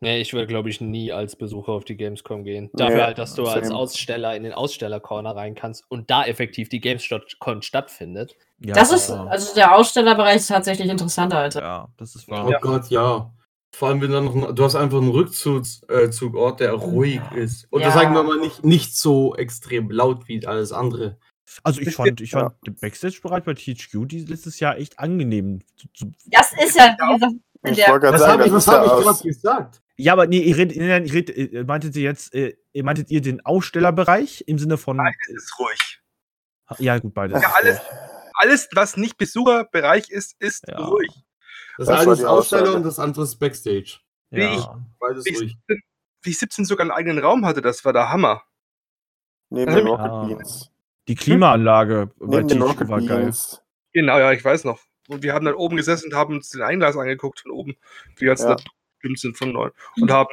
[0.00, 2.70] Nee, ich will, glaube ich, nie als Besucher auf die Gamescom gehen.
[2.72, 3.78] Dafür halt, dass du als same.
[3.80, 8.36] Aussteller in den Ausstellercorner rein kannst und da effektiv die Gamescom stattfindet.
[8.60, 11.54] Ja, Das ist, also der Ausstellerbereich ist tatsächlich interessanter als.
[11.56, 12.48] ja, das ist Oh wahr.
[12.48, 12.58] Ja.
[12.60, 13.32] Gott, ja.
[13.74, 17.66] Vor allem, wenn dann noch ein, du hast einfach einen Rückzugsort, der ruhig ist.
[17.70, 18.00] Und das Ja.
[18.00, 21.18] sagen wir mal nicht, nicht so extrem laut wie alles andere.
[21.62, 22.40] Also ich Ich fand, ich ja.
[22.40, 25.60] fand den Backstage-Bereich bei THQ die letztes Jahr echt angenehm.
[26.26, 27.32] Das ist ja, wie gesagt,
[27.64, 29.04] in Ich der, wollte gerade Das sagen, habe ich, das das hab ja ich aus,
[29.04, 29.82] gerade gesagt.
[29.96, 33.10] Ja, aber nee, ihr redet, nein, ihr redet, ihr meintet ihr jetzt, äh, ihr meintet
[33.10, 35.00] ihr den Ausstellerbereich im Sinne von.
[35.00, 36.00] Es ist ruhig.
[36.78, 37.42] Ja, gut, beides.
[37.42, 37.80] Ja, alles,
[38.34, 40.78] alles, was nicht Besucherbereich ist, ist Ja.
[40.84, 41.08] ruhig.
[41.78, 43.98] Das, Das eine ist Aussteller und das andere ist Backstage.
[44.30, 44.84] wie ich- ja.
[44.98, 45.56] Beides Wie ich, ruhig.
[45.68, 45.82] 17,
[46.22, 48.42] wie ich 17 sogar einen eigenen Raum hatte, das war der Hammer.
[49.50, 50.24] neben den Rocket Ah.
[50.26, 50.70] Beans.
[51.08, 53.22] Die Klimaanlage bei Neben Rocket war geil.
[53.22, 53.62] Beans.
[53.94, 54.78] Genau, ja, ich weiß noch.
[55.08, 57.76] Und wir haben dann oben gesessen und haben uns den Einglas angeguckt von oben,
[58.16, 58.56] wie jetzt Ja.
[58.56, 58.62] da
[59.00, 59.70] bestimmt sind von neu.
[59.96, 60.28] Und haben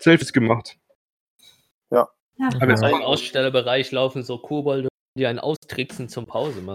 [0.00, 0.76] Selfies gemacht.
[1.90, 2.08] ja.
[2.40, 6.74] Aber jetzt Im Ausstellerbereich laufen so Kobolde, die einen austricksen zum Pause machen.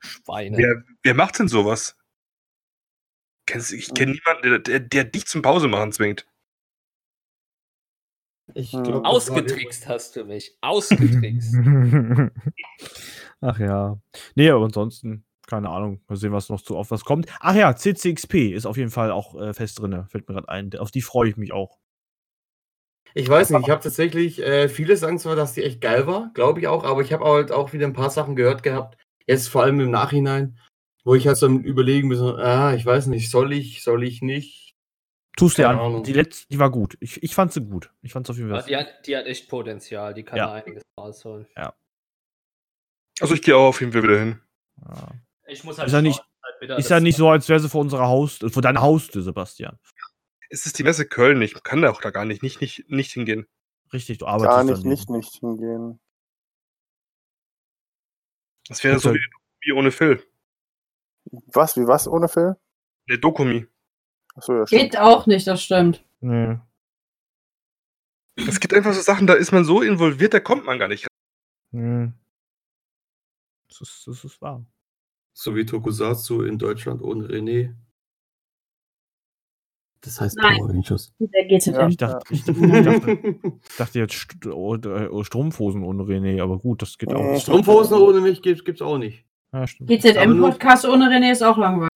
[0.00, 0.56] Schweine.
[0.58, 1.96] Wer, wer macht denn sowas?
[3.48, 6.26] Kennst, ich kenne niemanden, der, der, der dich zum Pause machen zwingt.
[8.54, 8.82] Ich Hm.
[8.82, 10.56] glaub, Ausgetrickst hast du mich.
[10.60, 11.54] Ausgetrickst.
[13.40, 13.98] Ach ja.
[14.34, 16.00] Nee, aber ansonsten, keine Ahnung.
[16.08, 17.26] Mal sehen, was noch so auf was kommt.
[17.40, 20.04] Ach ja, CCXP ist auf jeden Fall auch äh, fest drin.
[20.08, 20.70] Fällt mir gerade ein.
[20.78, 21.78] Auf die freue ich mich auch.
[23.14, 26.30] Ich weiß nicht, ich habe tatsächlich, äh, viele sagen zwar, dass die echt geil war,
[26.34, 29.48] glaube ich auch, aber ich habe halt auch wieder ein paar Sachen gehört gehabt, jetzt
[29.48, 30.58] vor allem im Nachhinein,
[31.08, 34.76] wo ich halt so überlegen muss, ah, ich weiß nicht, soll ich, soll ich nicht?
[35.38, 35.78] Tust dir an.
[35.78, 36.02] Ahnung.
[36.02, 36.98] Die letzte, die war gut.
[37.00, 37.90] Ich, ich fand sie gut.
[38.02, 38.68] Ich fand sie auf jeden Ja, Fall.
[38.68, 40.12] die, hat, die hat echt Potenzial.
[40.12, 40.48] Die kann Ja.
[40.48, 41.46] da einiges rausholen.
[43.20, 44.40] Also ich gehe auch auf jeden Fall wieder hin.
[44.86, 45.08] Ja.
[45.46, 46.22] Ich muss Ist ja nicht-
[46.60, 49.78] halt Ist ja nicht so, als wäre sie vor unserer Haus, vor deiner Haustür, Sebastian.
[50.50, 53.12] Es ist die Messe Köln, ich kann da auch da gar nicht, nicht, nicht, nicht
[53.12, 53.46] hingehen.
[53.94, 56.00] Richtig, du arbeitest Gar nicht, nicht, nicht hingehen.
[58.68, 59.24] Das wäre so wie,
[59.62, 60.22] wie ohne Phil.
[61.30, 62.56] Was, wie was ohne Phil?
[63.06, 63.66] Ne, Dokumi.
[64.34, 64.82] Achso, ja, stimmt.
[64.82, 66.04] Geht auch nicht, das stimmt.
[66.20, 66.58] Nee.
[68.36, 71.06] Es gibt einfach so Sachen, da ist man so involviert, da kommt man gar nicht
[71.70, 72.12] Nee.
[73.68, 74.64] Das ist, das ist wahr.
[75.32, 77.74] So wie Tokusatsu in Deutschland ohne René.
[80.00, 80.56] Das heißt Nein.
[80.56, 81.12] Power Rangers.
[81.18, 81.88] Der geht Ja.
[81.88, 86.58] Ich dachte, ich, ich dachte, ich dachte jetzt St oh, äh, Strumpfhosen ohne René, aber
[86.58, 87.38] gut, das geht auch.
[87.40, 89.27] Strumpfhosen ohne mich gibt, gibt's auch nicht.
[89.52, 89.88] Ja, stimmt.
[89.90, 91.88] GZM-Podcast ohne René ist auch langweilig.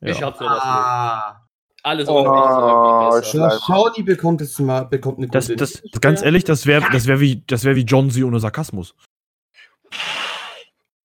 [0.00, 0.26] Ich Ja.
[0.26, 0.62] hab sowas nicht.
[0.64, 1.42] Ah.
[1.82, 3.30] Alles Oh, ohne mich ist irgendwie besser.
[3.30, 3.50] Schleim.
[3.50, 7.06] Ja, Shawnee bekommt jetzt mal bekommt eine Das, gute- das, ganz ehrlich, das wäre das
[7.06, 8.24] wär wie, das wär wie John C.
[8.24, 8.94] ohne Sarkasmus.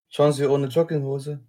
[0.09, 1.39] Schauen Sie ohne Jogginghose.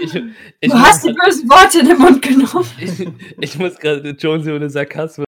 [0.00, 0.14] Ich,
[0.60, 2.66] ich, Du hast die bösen Worte in den Mund genommen.
[2.80, 3.08] ich,
[3.38, 5.24] ich muss gerade Jonesy ohne Sarkasmus.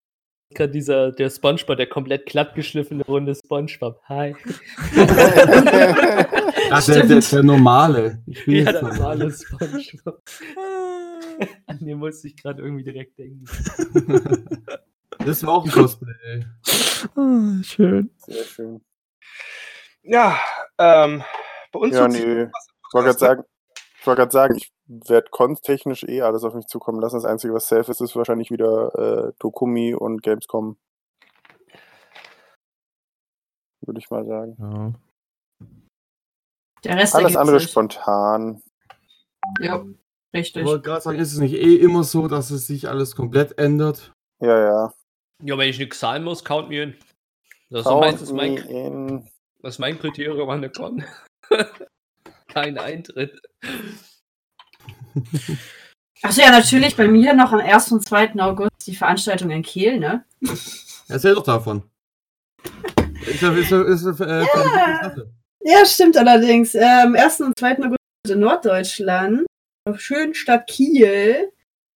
[0.54, 4.00] Gerade dieser, der Spongebob, der komplett glatt geschliffene runde Spongebob.
[4.08, 4.34] Hi.
[6.72, 8.22] Ach, der, der, der normale.
[8.26, 10.22] Ich will Ja, der mal- normale Spongebob.
[11.66, 13.44] An den musste ich gerade irgendwie direkt denken.
[15.24, 16.44] Das war auch ein Cosplay.
[17.14, 18.10] Ah, schön.
[18.16, 18.80] Sehr schön.
[20.02, 20.36] Ja,
[20.78, 21.22] ähm,
[21.70, 22.18] bei uns Ja, nee.
[22.18, 23.44] Ich wollte gerade sagen,
[24.00, 27.16] ich wollte gerade sagen, ich werde kontechnisch eh alles auf mich zukommen lassen.
[27.16, 30.76] Das Einzige, was safe ist, ist wahrscheinlich wieder äh, Dokumi und Gamescom.
[33.82, 34.56] Würde ich mal sagen.
[34.58, 34.92] Ja.
[36.84, 37.70] Der Rest Alles andere sich.
[37.70, 38.62] spontan.
[39.60, 39.84] Ja,
[40.32, 40.64] Ich richtig.
[40.64, 44.12] wollte gerade sagen, ist es nicht eh immer so, dass es sich alles komplett ändert?
[44.40, 44.94] Ja, ja.
[45.42, 46.94] Ja, wenn ich nichts zahlen muss, count me in.
[47.70, 49.28] Das ist, so mein, das, ist Count me mein, in.
[49.62, 51.04] das ist mein Kriterium an der Con.
[52.48, 53.40] Kein Eintritt.
[56.22, 57.92] Achso, ja, natürlich bei mir noch am 1.
[57.92, 58.34] und 2.
[58.40, 60.24] August die Veranstaltung in Kiel, ne?
[61.08, 61.82] Erzähl doch davon.
[63.26, 65.32] Ist ja, ist ja, ist ja, äh, Sache.
[65.64, 66.74] Ja, stimmt allerdings.
[66.74, 67.40] Am 1.
[67.40, 67.78] und 2.
[67.78, 67.98] August
[68.28, 69.46] in Norddeutschland,
[69.88, 71.50] auf schönen Stadt Kiel,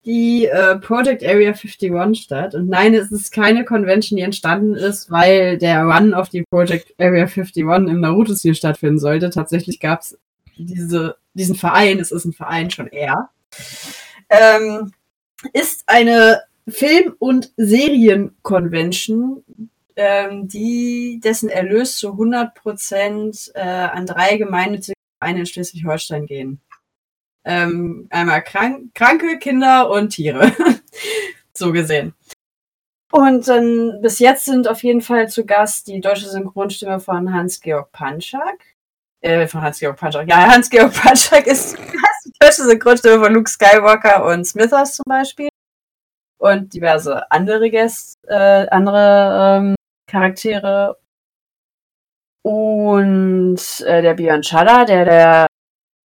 [0.05, 2.55] die äh, Project Area 51 statt.
[2.55, 6.95] Und nein, es ist keine Convention, die entstanden ist, weil der Run auf die Project
[6.99, 9.31] Area 51 im Naruto-Stil stattfinden sollte.
[9.31, 10.17] Tatsächlich gab es
[10.57, 13.31] diese, diesen Verein, es ist ein Verein schon eher.
[14.31, 14.93] Ähm,
[15.53, 19.43] ist eine Film- und Serien-Convention,
[19.97, 26.61] ähm, die dessen Erlös zu 100% äh, an drei gemeinnützige Vereine in Schleswig-Holstein gehen.
[27.45, 30.53] Ähm, einmal krank, kranke Kinder und Tiere.
[31.55, 32.15] so gesehen.
[33.13, 37.93] Und dann bis jetzt sind auf jeden Fall zu Gast die deutsche Synchronstimme von Hans-Georg
[37.93, 38.59] Panschak.
[39.21, 40.29] Äh, von Hans-Georg Panschak.
[40.29, 41.79] Ja, Hans-Georg Panschak ist
[42.25, 45.49] die deutsche Synchronstimme von Luke Skywalker und Smithers zum Beispiel.
[46.39, 49.77] Und diverse andere Gäste, äh, andere ähm,
[50.07, 50.99] Charaktere.
[52.43, 55.47] Und äh, der Björn Schaller, der der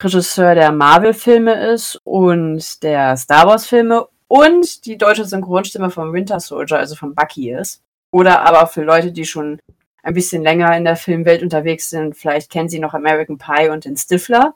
[0.01, 6.79] Regisseur der Marvel-Filme ist und der Star Wars-Filme und die deutsche Synchronstimme vom Winter Soldier,
[6.79, 7.83] also von Bucky ist.
[8.11, 9.59] Oder aber für Leute, die schon
[10.03, 13.85] ein bisschen länger in der Filmwelt unterwegs sind, vielleicht kennen sie noch American Pie und
[13.85, 14.55] den Stifler,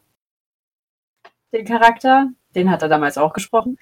[1.53, 2.29] den Charakter.
[2.55, 3.77] Den hat er damals auch gesprochen.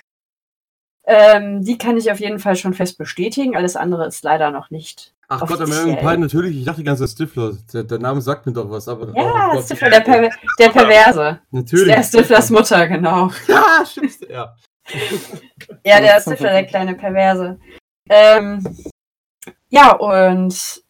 [1.05, 3.55] Ähm, die kann ich auf jeden Fall schon fest bestätigen.
[3.55, 5.12] Alles andere ist leider noch nicht.
[5.28, 5.61] Ach Gott.
[5.61, 6.57] American Pie, natürlich.
[6.57, 7.53] Ich dachte die ganze Zeit Stifler.
[7.74, 9.07] Der, der Name sagt mir doch was, aber.
[9.15, 11.39] Ja, oh Gott, Stifler, der, Per der Perverse.
[11.51, 11.88] Natürlich.
[11.88, 13.32] Der Stiflers Mutter, genau.
[13.47, 14.30] Ja, stimmt.
[14.30, 14.55] Ja.
[15.86, 17.57] Ja, der Stifler, der kleine Perverse.
[18.09, 18.63] Ähm,
[19.69, 20.84] ja, und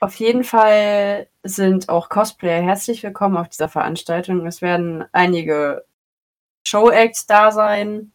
[0.00, 4.46] auf jeden Fall sind auch Cosplayer herzlich willkommen auf dieser Veranstaltung.
[4.46, 5.84] Es werden einige
[6.66, 8.12] Show-Acts da sein.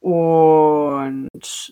[0.00, 1.28] Und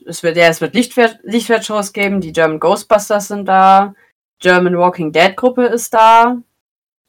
[0.07, 2.21] es wird, ja, es wird Lichtwert, Lichtwertshows geben.
[2.21, 3.95] Die German Ghostbusters sind da.
[4.39, 6.37] German Walking Dead Gruppe ist da.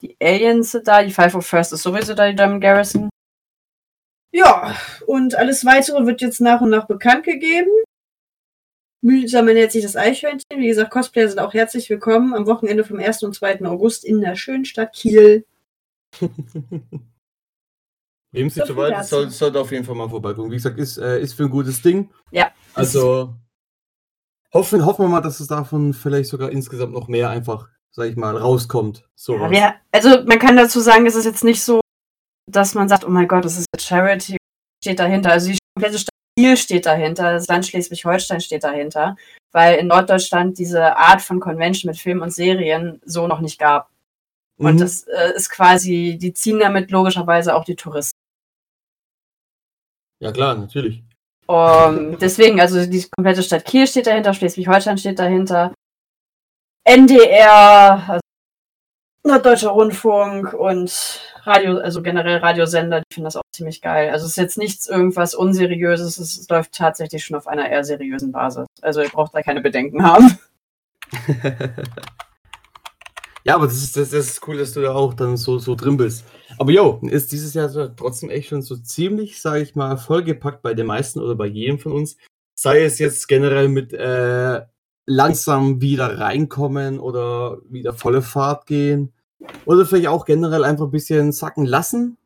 [0.01, 1.03] Die Aliens sind da.
[1.03, 3.09] Die Five of First ist sowieso da, die German Garrison.
[4.31, 4.75] Ja,
[5.07, 7.71] und alles weitere wird jetzt nach und nach bekannt gegeben.
[9.01, 10.43] Mühsam ernährt sich das Eichhörnchen.
[10.57, 13.23] Wie gesagt, Cosplayer sind auch herzlich willkommen am Wochenende vom 1.
[13.23, 13.65] und 2.
[13.65, 15.45] August in der schönen Stadt Kiel.
[18.31, 19.09] Wem sich So so weit dazu.
[19.09, 20.51] soll, sollte auf jeden Fall mal vorbeigucken.
[20.51, 22.11] Wie gesagt, ist, äh, ist für ein gutes Ding.
[22.31, 22.51] Ja.
[22.75, 23.35] Also
[24.53, 28.15] hoffen, hoffen wir mal, dass es davon vielleicht sogar insgesamt noch mehr einfach, sag ich
[28.15, 29.07] mal, rauskommt.
[29.15, 31.81] So Ja, wir, also man kann dazu sagen, es ist jetzt nicht so,
[32.47, 34.37] dass man sagt, oh mein Gott, das ist jetzt Charity,
[34.83, 35.31] steht dahinter.
[35.31, 39.15] Also die komplette Stadt Kiel steht dahinter, das Land Schleswig-Holstein steht dahinter,
[39.51, 43.89] weil in Norddeutschland diese Art von Convention mit Filmen und Serien so noch nicht gab.
[44.57, 44.79] Und Mhm.
[44.79, 48.17] das äh, ist quasi, die ziehen damit logischerweise auch die Touristen.
[50.19, 51.03] Ja klar, natürlich.
[51.47, 55.73] Um, deswegen, also die komplette Stadt Kiel steht dahinter, Schleswig-Holstein steht dahinter,
[56.83, 58.19] NDR, also
[59.23, 64.11] Norddeutscher Rundfunk und Radio, also generell Radiosender, die finden das auch ziemlich geil.
[64.11, 68.31] Also es ist jetzt nichts irgendwas Unseriöses, es läuft tatsächlich schon auf einer eher seriösen
[68.31, 68.67] Basis.
[68.81, 70.37] Also ihr braucht da keine Bedenken haben.
[73.45, 75.75] ja, aber das ist, das, das ist cool, dass du da auch dann so, so
[75.75, 76.25] drin bist.
[76.57, 80.73] Aber jo, ist dieses Jahr trotzdem echt schon so ziemlich, sage ich mal, vollgepackt bei
[80.73, 82.17] den meisten oder bei jedem von uns.
[82.55, 84.61] Sei es jetzt generell mit äh,
[85.05, 89.13] langsam wieder reinkommen oder wieder volle Fahrt gehen.
[89.65, 92.17] Oder vielleicht auch generell einfach ein bisschen sacken lassen.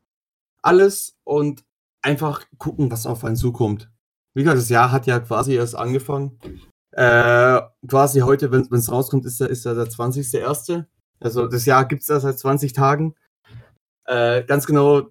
[0.61, 1.63] Alles und
[2.01, 3.89] einfach gucken, was auf einen zukommt.
[4.33, 6.39] Wie gesagt, das Jahr hat ja quasi erst angefangen.
[6.91, 10.85] Äh, quasi heute, wenn es rauskommt, ist der, ist der, der 20.01.
[11.19, 13.15] Also das Jahr gibt es ja seit 20 Tagen.
[14.05, 15.09] Äh, ganz genau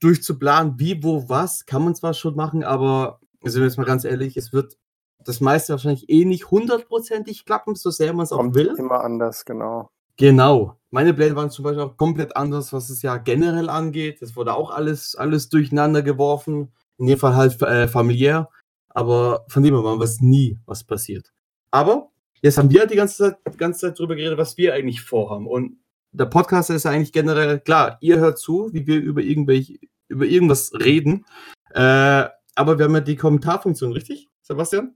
[0.00, 4.04] durchzuplanen, wie, wo, was, kann man zwar schon machen, aber sind wir jetzt mal ganz
[4.04, 4.76] ehrlich, es wird
[5.24, 8.74] das meiste wahrscheinlich eh nicht hundertprozentig klappen, so sehr man es auch will.
[8.76, 9.90] immer anders, genau.
[10.16, 10.78] Genau.
[10.90, 14.22] Meine Pläne waren zum Beispiel auch komplett anders, was das Jahr generell angeht.
[14.22, 16.72] Es wurde auch alles, alles durcheinander geworfen.
[16.98, 18.48] In dem Fall halt äh, familiär.
[18.90, 21.32] Aber von dem her war was nie was passiert.
[21.72, 22.10] Aber
[22.44, 25.46] jetzt haben wir die ganze Zeit, die ganze Zeit drüber geredet, was wir eigentlich vorhaben.
[25.46, 25.78] Und
[26.12, 29.78] der Podcast ist ja eigentlich generell, klar, ihr hört zu, wie wir über irgendwelche,
[30.08, 31.24] über irgendwas reden.
[31.70, 34.94] Äh, aber wir haben ja die Kommentarfunktion, richtig, Sebastian?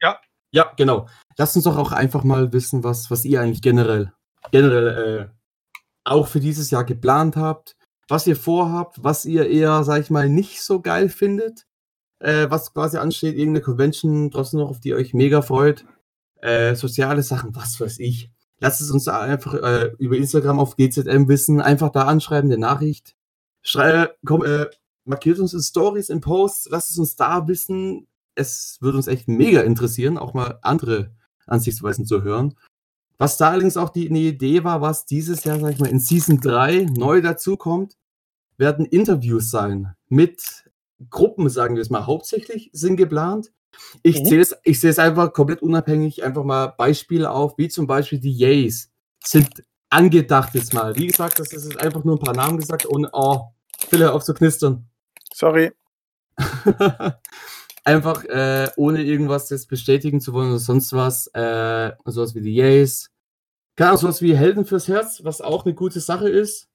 [0.00, 0.20] Ja.
[0.52, 1.08] Ja, genau.
[1.36, 4.12] Lasst uns doch auch einfach mal wissen, was, was ihr eigentlich generell,
[4.50, 5.34] generell äh,
[6.04, 7.76] auch für dieses Jahr geplant habt,
[8.08, 11.66] was ihr vorhabt, was ihr eher, sag ich mal, nicht so geil findet,
[12.18, 15.86] äh, was quasi ansteht, irgendeine Convention trotzdem noch, auf die ihr euch mega freut,
[16.42, 18.30] äh, soziale Sachen, was weiß ich.
[18.58, 23.16] Lasst es uns einfach äh, über Instagram auf GZM wissen, einfach da anschreiben, eine Nachricht.
[23.62, 24.66] Schrei komm, äh,
[25.04, 28.06] markiert uns in Stories, in Posts, lasst es uns da wissen.
[28.34, 31.12] Es würde uns echt mega interessieren, auch mal andere
[31.46, 32.54] Ansichtsweisen zu hören.
[33.18, 36.00] Was da allerdings auch die, eine Idee war, was dieses Jahr, sag ich mal, in
[36.00, 37.96] Season 3 neu dazukommt,
[38.56, 40.42] werden Interviews sein mit
[41.08, 43.52] Gruppen, sagen wir es mal, hauptsächlich sind geplant.
[44.02, 44.24] Ich Mhm.
[44.26, 48.20] sehe es, ich sehe es einfach komplett unabhängig, einfach mal Beispiele auf, wie zum Beispiel
[48.20, 48.90] die Yays
[49.24, 50.96] sind angedacht jetzt mal.
[50.96, 53.48] Wie gesagt, das ist einfach nur ein paar Namen gesagt und oh,
[53.88, 54.88] Philipp, hör auf zu knistern.
[55.34, 55.72] Sorry.
[57.84, 61.26] einfach äh, ohne irgendwas jetzt bestätigen zu wollen oder sonst was.
[61.28, 63.10] Äh, sowas wie die Yays.
[63.76, 66.68] Keine Ahnung, sowas wie Helden fürs Herz, was auch eine gute Sache ist.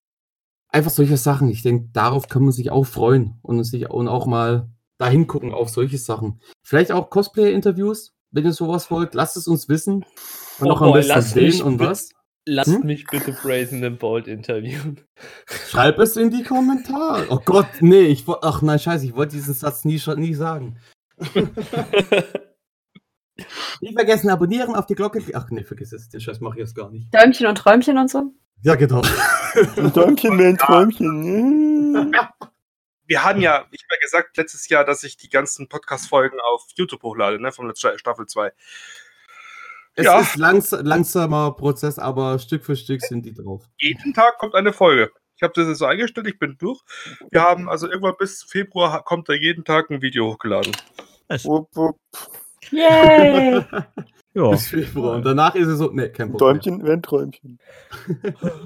[0.69, 1.49] Einfach solche Sachen.
[1.49, 5.53] Ich denke, darauf kann man sich auch freuen und sich und auch mal dahin gucken
[5.53, 6.41] auf solche Sachen.
[6.63, 10.05] Vielleicht auch Cosplay-Interviews, wenn ihr sowas wollt, lasst es uns wissen.
[10.59, 12.09] Und Oh auch am besten mich und was.
[12.47, 12.85] Lasst Hm?
[12.85, 15.01] mich bitte Brazen and Bold interviewen.
[15.47, 17.25] Schreib es in die Kommentare.
[17.29, 20.35] Oh Gott, nee, ich wollte, ach nein, scheiße, ich wollte diesen Satz nie, schon- nie
[20.35, 20.77] sagen.
[23.81, 25.21] Nicht vergessen, abonnieren, auf die Glocke.
[25.33, 27.13] Ach nee, vergiss es, den Scheiß mache ich jetzt gar nicht.
[27.13, 28.31] Däumchen und Träumchen und so.
[28.61, 29.01] Ja, genau.
[29.93, 32.15] Däumchen, ein Träumchen.
[33.07, 36.65] wir hatten ja, ich habe ja gesagt letztes Jahr, dass ich die ganzen Podcast-Folgen auf
[36.75, 38.51] YouTube hochlade, ne, von der Staffel 2.
[39.95, 40.19] Es Ja.
[40.19, 43.63] ist langs langsamer Prozess, aber Stück für Stück sind die drauf.
[43.79, 45.11] Jeden Tag kommt eine Folge.
[45.37, 46.81] Ich habe das jetzt so eingestellt, ich bin durch.
[47.31, 50.71] Wir haben also irgendwann bis Februar kommt da jeden Tag ein Video hochgeladen.
[51.43, 51.99] Wupp, wupp.
[52.71, 53.63] Yay!
[54.37, 54.49] Ja.
[54.49, 55.15] Bis Februar.
[55.15, 56.59] Und danach ist es so, ne, kein Problem.
[56.59, 57.57] Träumchen wären Träumchen.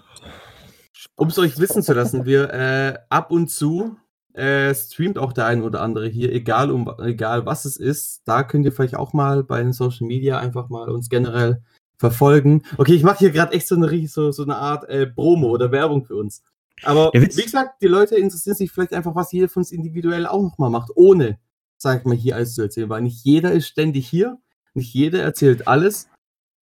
[1.16, 3.96] Um es euch wissen zu lassen, wir äh, ab und zu
[4.34, 8.22] äh, streamt auch der ein oder andere hier, egal um egal was es ist.
[8.26, 11.62] Da könnt ihr vielleicht auch mal bei den Social Media einfach mal uns generell
[11.98, 12.64] verfolgen.
[12.78, 15.72] Okay, ich mache hier gerade echt so eine, so, so eine Art äh, Promo oder
[15.72, 16.44] Werbung für uns.
[16.84, 20.26] Aber Ja, wie gesagt, die Leute interessieren sich vielleicht einfach, was jeder von uns individuell
[20.26, 21.38] auch nochmal macht, ohne,
[21.78, 24.38] sag ich mal, hier alles zu erzählen, weil nicht jeder ist ständig hier,
[24.74, 26.08] nicht jeder erzählt alles.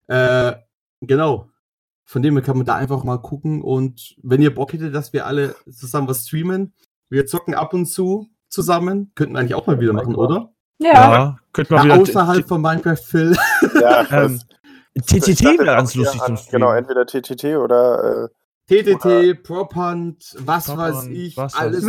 [0.08, 0.54] Äh,
[1.02, 1.50] genau.
[2.06, 5.12] Von dem her kann man da einfach mal gucken und wenn ihr Bock hättet, dass
[5.12, 6.74] wir alle zusammen was streamen,
[7.10, 10.52] wir zocken ab und zu zusammen, könnten wir eigentlich auch mal wieder machen, oder?
[10.80, 10.92] Ja.
[10.94, 12.02] Ja, könnte man Ja, wieder.
[12.04, 13.38] außerhalb von Minecraft Phil.
[13.82, 14.40] Ja, Ähm,
[15.00, 16.52] TTT wäre ganz lustig zum Streamen.
[16.52, 18.30] Genau, entweder TTT oder
[18.70, 21.84] äh, TTT, Prop Hunt, was Prop weiß ich, was alles.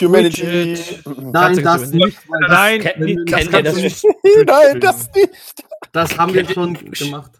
[0.00, 0.78] Humanity.
[1.06, 2.18] Nein, das nicht.
[2.28, 4.04] Weil das, Nein, Kennt- nee, kennt das nicht.
[4.46, 5.30] Nein, das nicht.
[5.92, 7.32] das haben wir schon gemacht.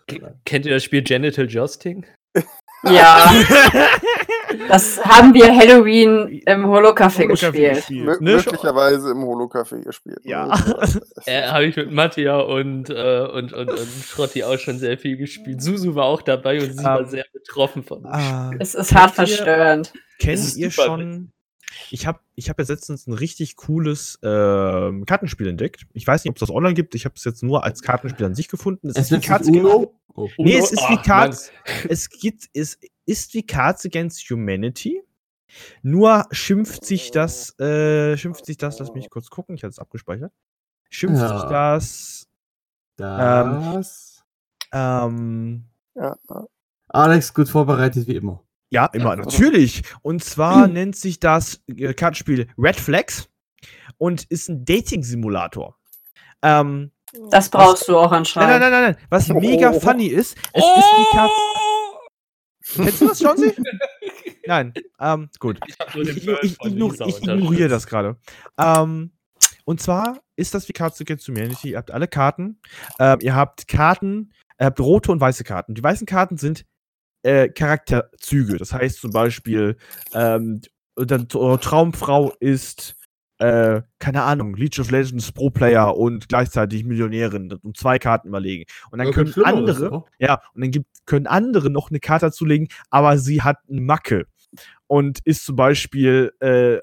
[0.45, 2.05] Kennt ihr das Spiel Genital Jousting?
[2.85, 3.33] Ja.
[4.69, 7.85] Das haben wir Halloween im Holo-Café gespielt.
[7.91, 8.17] Mö Ne?
[8.21, 10.21] möglicherweise im Holo-Café gespielt.
[10.25, 10.53] Ja.
[11.27, 15.17] Äh, Habe ich mit Mattia und, äh, und, und, und Schrotti auch schon sehr viel
[15.17, 15.63] gespielt.
[15.63, 19.15] Susu war auch dabei und sie war Ähm, sehr betroffen von Ah, Es ist hart
[19.15, 19.93] verstörend.
[20.19, 21.31] kennt ihr schon?
[21.91, 25.87] Ich habe ich hab jetzt letztens ein richtig cooles ähm, Kartenspiel entdeckt.
[25.95, 26.95] Ich weiß nicht, ob es das online gibt.
[26.95, 28.89] Ich habe es jetzt nur als Kartenspiel an sich gefunden.
[28.91, 29.95] Es ist wie Cards Uno.
[30.15, 30.29] Oh.
[30.39, 30.65] Nee, Uno?
[30.65, 31.03] es ist Ah, wie Mann.
[31.05, 31.51] Cards.
[31.89, 35.03] Es gibt, es ist wie Cards Against Humanity.
[35.83, 39.79] Nur schimpft sich das, äh, schimpft sich das, lass mich kurz gucken, ich hatte es
[39.79, 40.33] abgespeichert.
[40.91, 41.29] Schimpft Ja.
[41.39, 42.27] sich das,
[42.97, 44.25] Das.
[44.73, 46.17] ähm, Ja,
[46.89, 48.43] Alex, gut vorbereitet wie immer.
[48.71, 49.83] ja, immer, natürlich.
[50.03, 53.29] Und zwar nennt sich das äh, Kartenspiel Red Flags
[53.99, 55.77] und ist ein Dating-Simulator.
[56.43, 56.91] Ähm,
[57.31, 58.51] Das brauchst du auch anscheinend.
[58.51, 59.07] nein, nein, nein, nein.
[59.09, 59.79] Was mega Oh.
[59.81, 61.33] funny ist, es ist wie Cards.
[62.75, 63.55] Kennst du das, Johnsy?
[64.47, 65.59] Nein, ähm, gut.
[65.67, 68.17] Ich, ich, ich, ich ignoriere das gerade.
[68.59, 69.13] Ähm,
[69.65, 71.71] und zwar ist das wie Cards Against Humanity.
[71.71, 72.61] Ihr habt alle Karten.
[72.99, 75.75] Ähm, ihr habt Karten, ihr habt rote und weiße Karten.
[75.75, 76.65] Die weißen Karten sind
[77.23, 78.59] äh, Charakterzüge.
[78.59, 79.77] Das heißt zum Beispiel,
[80.13, 80.61] ähm,
[80.97, 82.97] dann, eure Traumfrau ist,
[83.39, 87.53] äh, keine Ahnung, League of Legends Pro-Player und gleichzeitig Millionärin.
[87.63, 88.65] Und zwei Karten überlegen.
[88.91, 89.91] Und dann Aber können andere.
[89.91, 90.07] doch.
[90.19, 94.27] Ja, und dann gibt, können andere noch eine Karte dazulegen, aber sie hat eine Macke
[94.87, 96.75] und ist zum Beispiel, äh,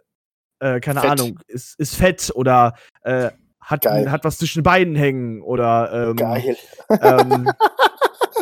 [0.59, 1.11] äh, keine Fett.
[1.11, 3.29] Ahnung, ist, ist fett oder äh,
[3.61, 4.11] hat, Geil.
[4.11, 6.57] hat was zwischen den Beinen hängen oder ähm, geil.
[6.89, 7.49] ähm,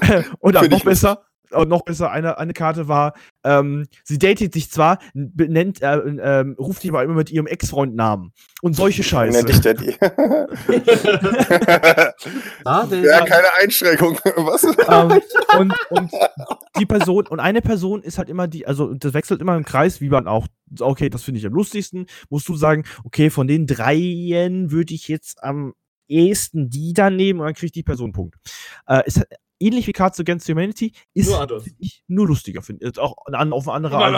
[0.40, 1.26] oder Find noch besser.
[1.52, 6.56] Und noch besser, eine, eine Karte war, ähm, sie datet sich zwar, benennt, äh, ähm,
[6.60, 8.34] ruft die aber immer mit ihrem Ex-Freund Namen.
[8.62, 9.38] Und solche Scheiße.
[9.38, 9.96] Nenn dich Daddy.
[10.00, 12.16] Der
[12.66, 14.18] ja, keine Einschränkung.
[14.36, 14.64] Was?
[14.64, 15.22] ähm,
[15.58, 16.12] und, und
[16.78, 20.02] die Person, und eine Person ist halt immer die, also das wechselt immer im Kreis,
[20.02, 20.48] wie man auch,
[20.80, 25.08] okay, das finde ich am lustigsten, musst du sagen, okay, von den dreien würde ich
[25.08, 25.74] jetzt am
[26.08, 28.36] ehesten die dann nehmen und dann kriegt die Person einen Punkt.
[28.88, 29.30] Äh, ist halt
[29.60, 32.98] ähnlich wie Cards Against Humanity, ist Nur ich, nur lustiger, finde ich.
[33.00, 34.14] Auch an, auf eine andere Art.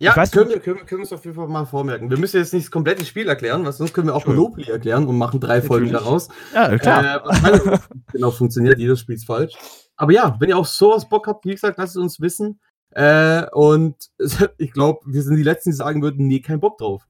[0.00, 2.10] Ja, Ich weiß können, wir, können, wir- können wir uns auf jeden Fall mal vormerken.
[2.10, 5.06] Wir müssen jetzt nicht das komplette Spiel erklären, weil sonst können wir auch Monopoly erklären
[5.06, 6.28] und machen drei Folgen daraus.
[6.54, 7.24] Ja, klar.
[7.44, 7.78] Äh,
[8.12, 9.54] genau funktioniert, jedes Spiel ist falsch.
[9.96, 12.60] Aber ja, wenn ihr auch sowas Bock habt, wie gesagt, lasst es uns wissen.
[12.92, 13.96] Äh, und
[14.58, 17.06] ich glaube, wir sind die Letzten, die sagen würden, nee, kein Bock drauf.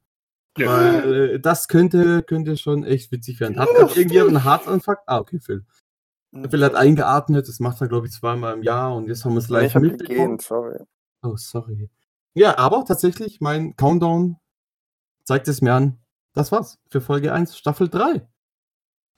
[0.59, 3.59] Weil äh, das könnte, könnte schon echt witzig werden.
[3.59, 5.05] Hat grad irgendjemand einen Herzinfarkt?
[5.07, 5.64] Ah, okay, Phil.
[6.49, 9.39] Phil hat eingeatmet, das macht er, glaube ich, zweimal im Jahr und jetzt haben wir
[9.39, 10.39] es Nee, live ich hab mitbekommen.
[10.39, 10.78] sorry.
[11.22, 11.91] Oh, sorry.
[12.35, 14.37] Ja, aber tatsächlich, mein Countdown
[15.24, 15.99] zeigt es mir an.
[16.33, 18.28] Das war's für Folge 1, Staffel 3.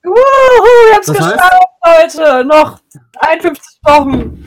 [0.03, 0.15] Wuhu,
[0.89, 2.45] ich hab's Das heißt- geschafft, Leute.
[2.45, 2.79] Noch
[3.19, 4.45] 51 Wochen.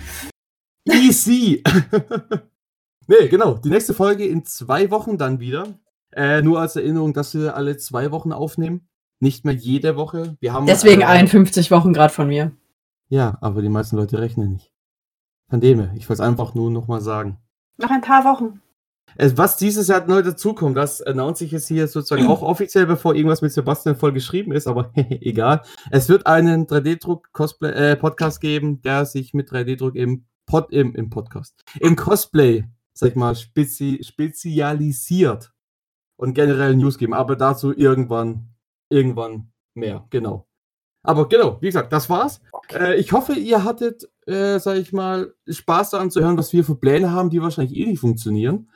[0.84, 1.62] Easy!
[3.06, 3.54] nee, genau.
[3.58, 5.66] Die nächste Folge in zwei Wochen dann wieder.
[6.12, 8.88] Äh, nur als Erinnerung, dass wir alle zwei Wochen aufnehmen.
[9.20, 10.36] Nicht mehr jede Woche.
[10.40, 12.52] Wir haben, Deswegen äh, 51 Wochen gerade von mir.
[13.08, 14.72] Ja, aber die meisten Leute rechnen nicht.
[15.48, 17.38] Von dem her, ich wollte es einfach nur nochmal sagen.
[17.78, 18.60] Noch ein paar Wochen.
[19.14, 23.14] Es, was dieses Jahr neu dazukommt, das announce ich jetzt hier sozusagen auch offiziell, bevor
[23.14, 25.62] irgendwas mit Sebastian voll geschrieben ist, aber egal.
[25.90, 31.96] Es wird einen 3D-Druck-Podcast geben, der sich mit 3D-Druck im, Pod, im, im Podcast, im
[31.96, 32.64] Cosplay
[32.96, 35.52] sag ich mal, spezi spezialisiert
[36.16, 38.55] und generell News geben, aber dazu irgendwann,
[38.91, 40.47] irgendwann mehr, genau.
[41.03, 42.41] Aber genau, wie gesagt, das war's.
[42.51, 42.95] Okay.
[42.95, 46.64] Äh, ich hoffe, ihr hattet, äh, sag ich mal, Spaß daran zu hören, was wir
[46.64, 48.70] für Pläne haben, die wahrscheinlich eh nicht funktionieren.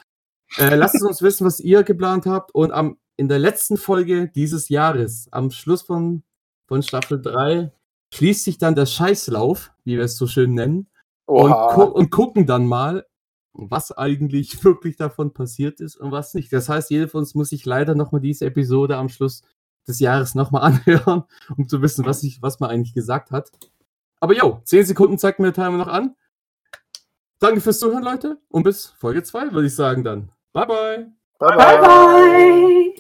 [0.57, 2.55] Äh, lasst es uns wissen, was ihr geplant habt.
[2.55, 6.23] Und am, in der letzten Folge dieses Jahres, am Schluss von,
[6.69, 7.73] von Staffel 3,
[8.15, 10.89] schließt sich dann der Scheißlauf, wie wir es so schön nennen,
[11.27, 13.07] und, gu und gucken dann mal,
[13.53, 16.53] was eigentlich wirklich davon passiert ist und was nicht.
[16.53, 19.43] Das heißt, jeder von uns muss sich leider nochmal diese Episode am Schluss
[19.87, 21.24] des Jahres nochmal anhören,
[21.57, 23.51] um zu wissen, was, ich, was man eigentlich gesagt hat.
[24.20, 26.14] Aber jo, 10 Sekunden zeigt mir der Timer noch an.
[27.39, 28.39] Danke fürs Zuhören, Leute.
[28.49, 30.31] Und bis Folge 2, würde ich sagen dann.
[30.53, 31.12] Bye, bye.
[31.39, 32.95] Bye, Bye, bye.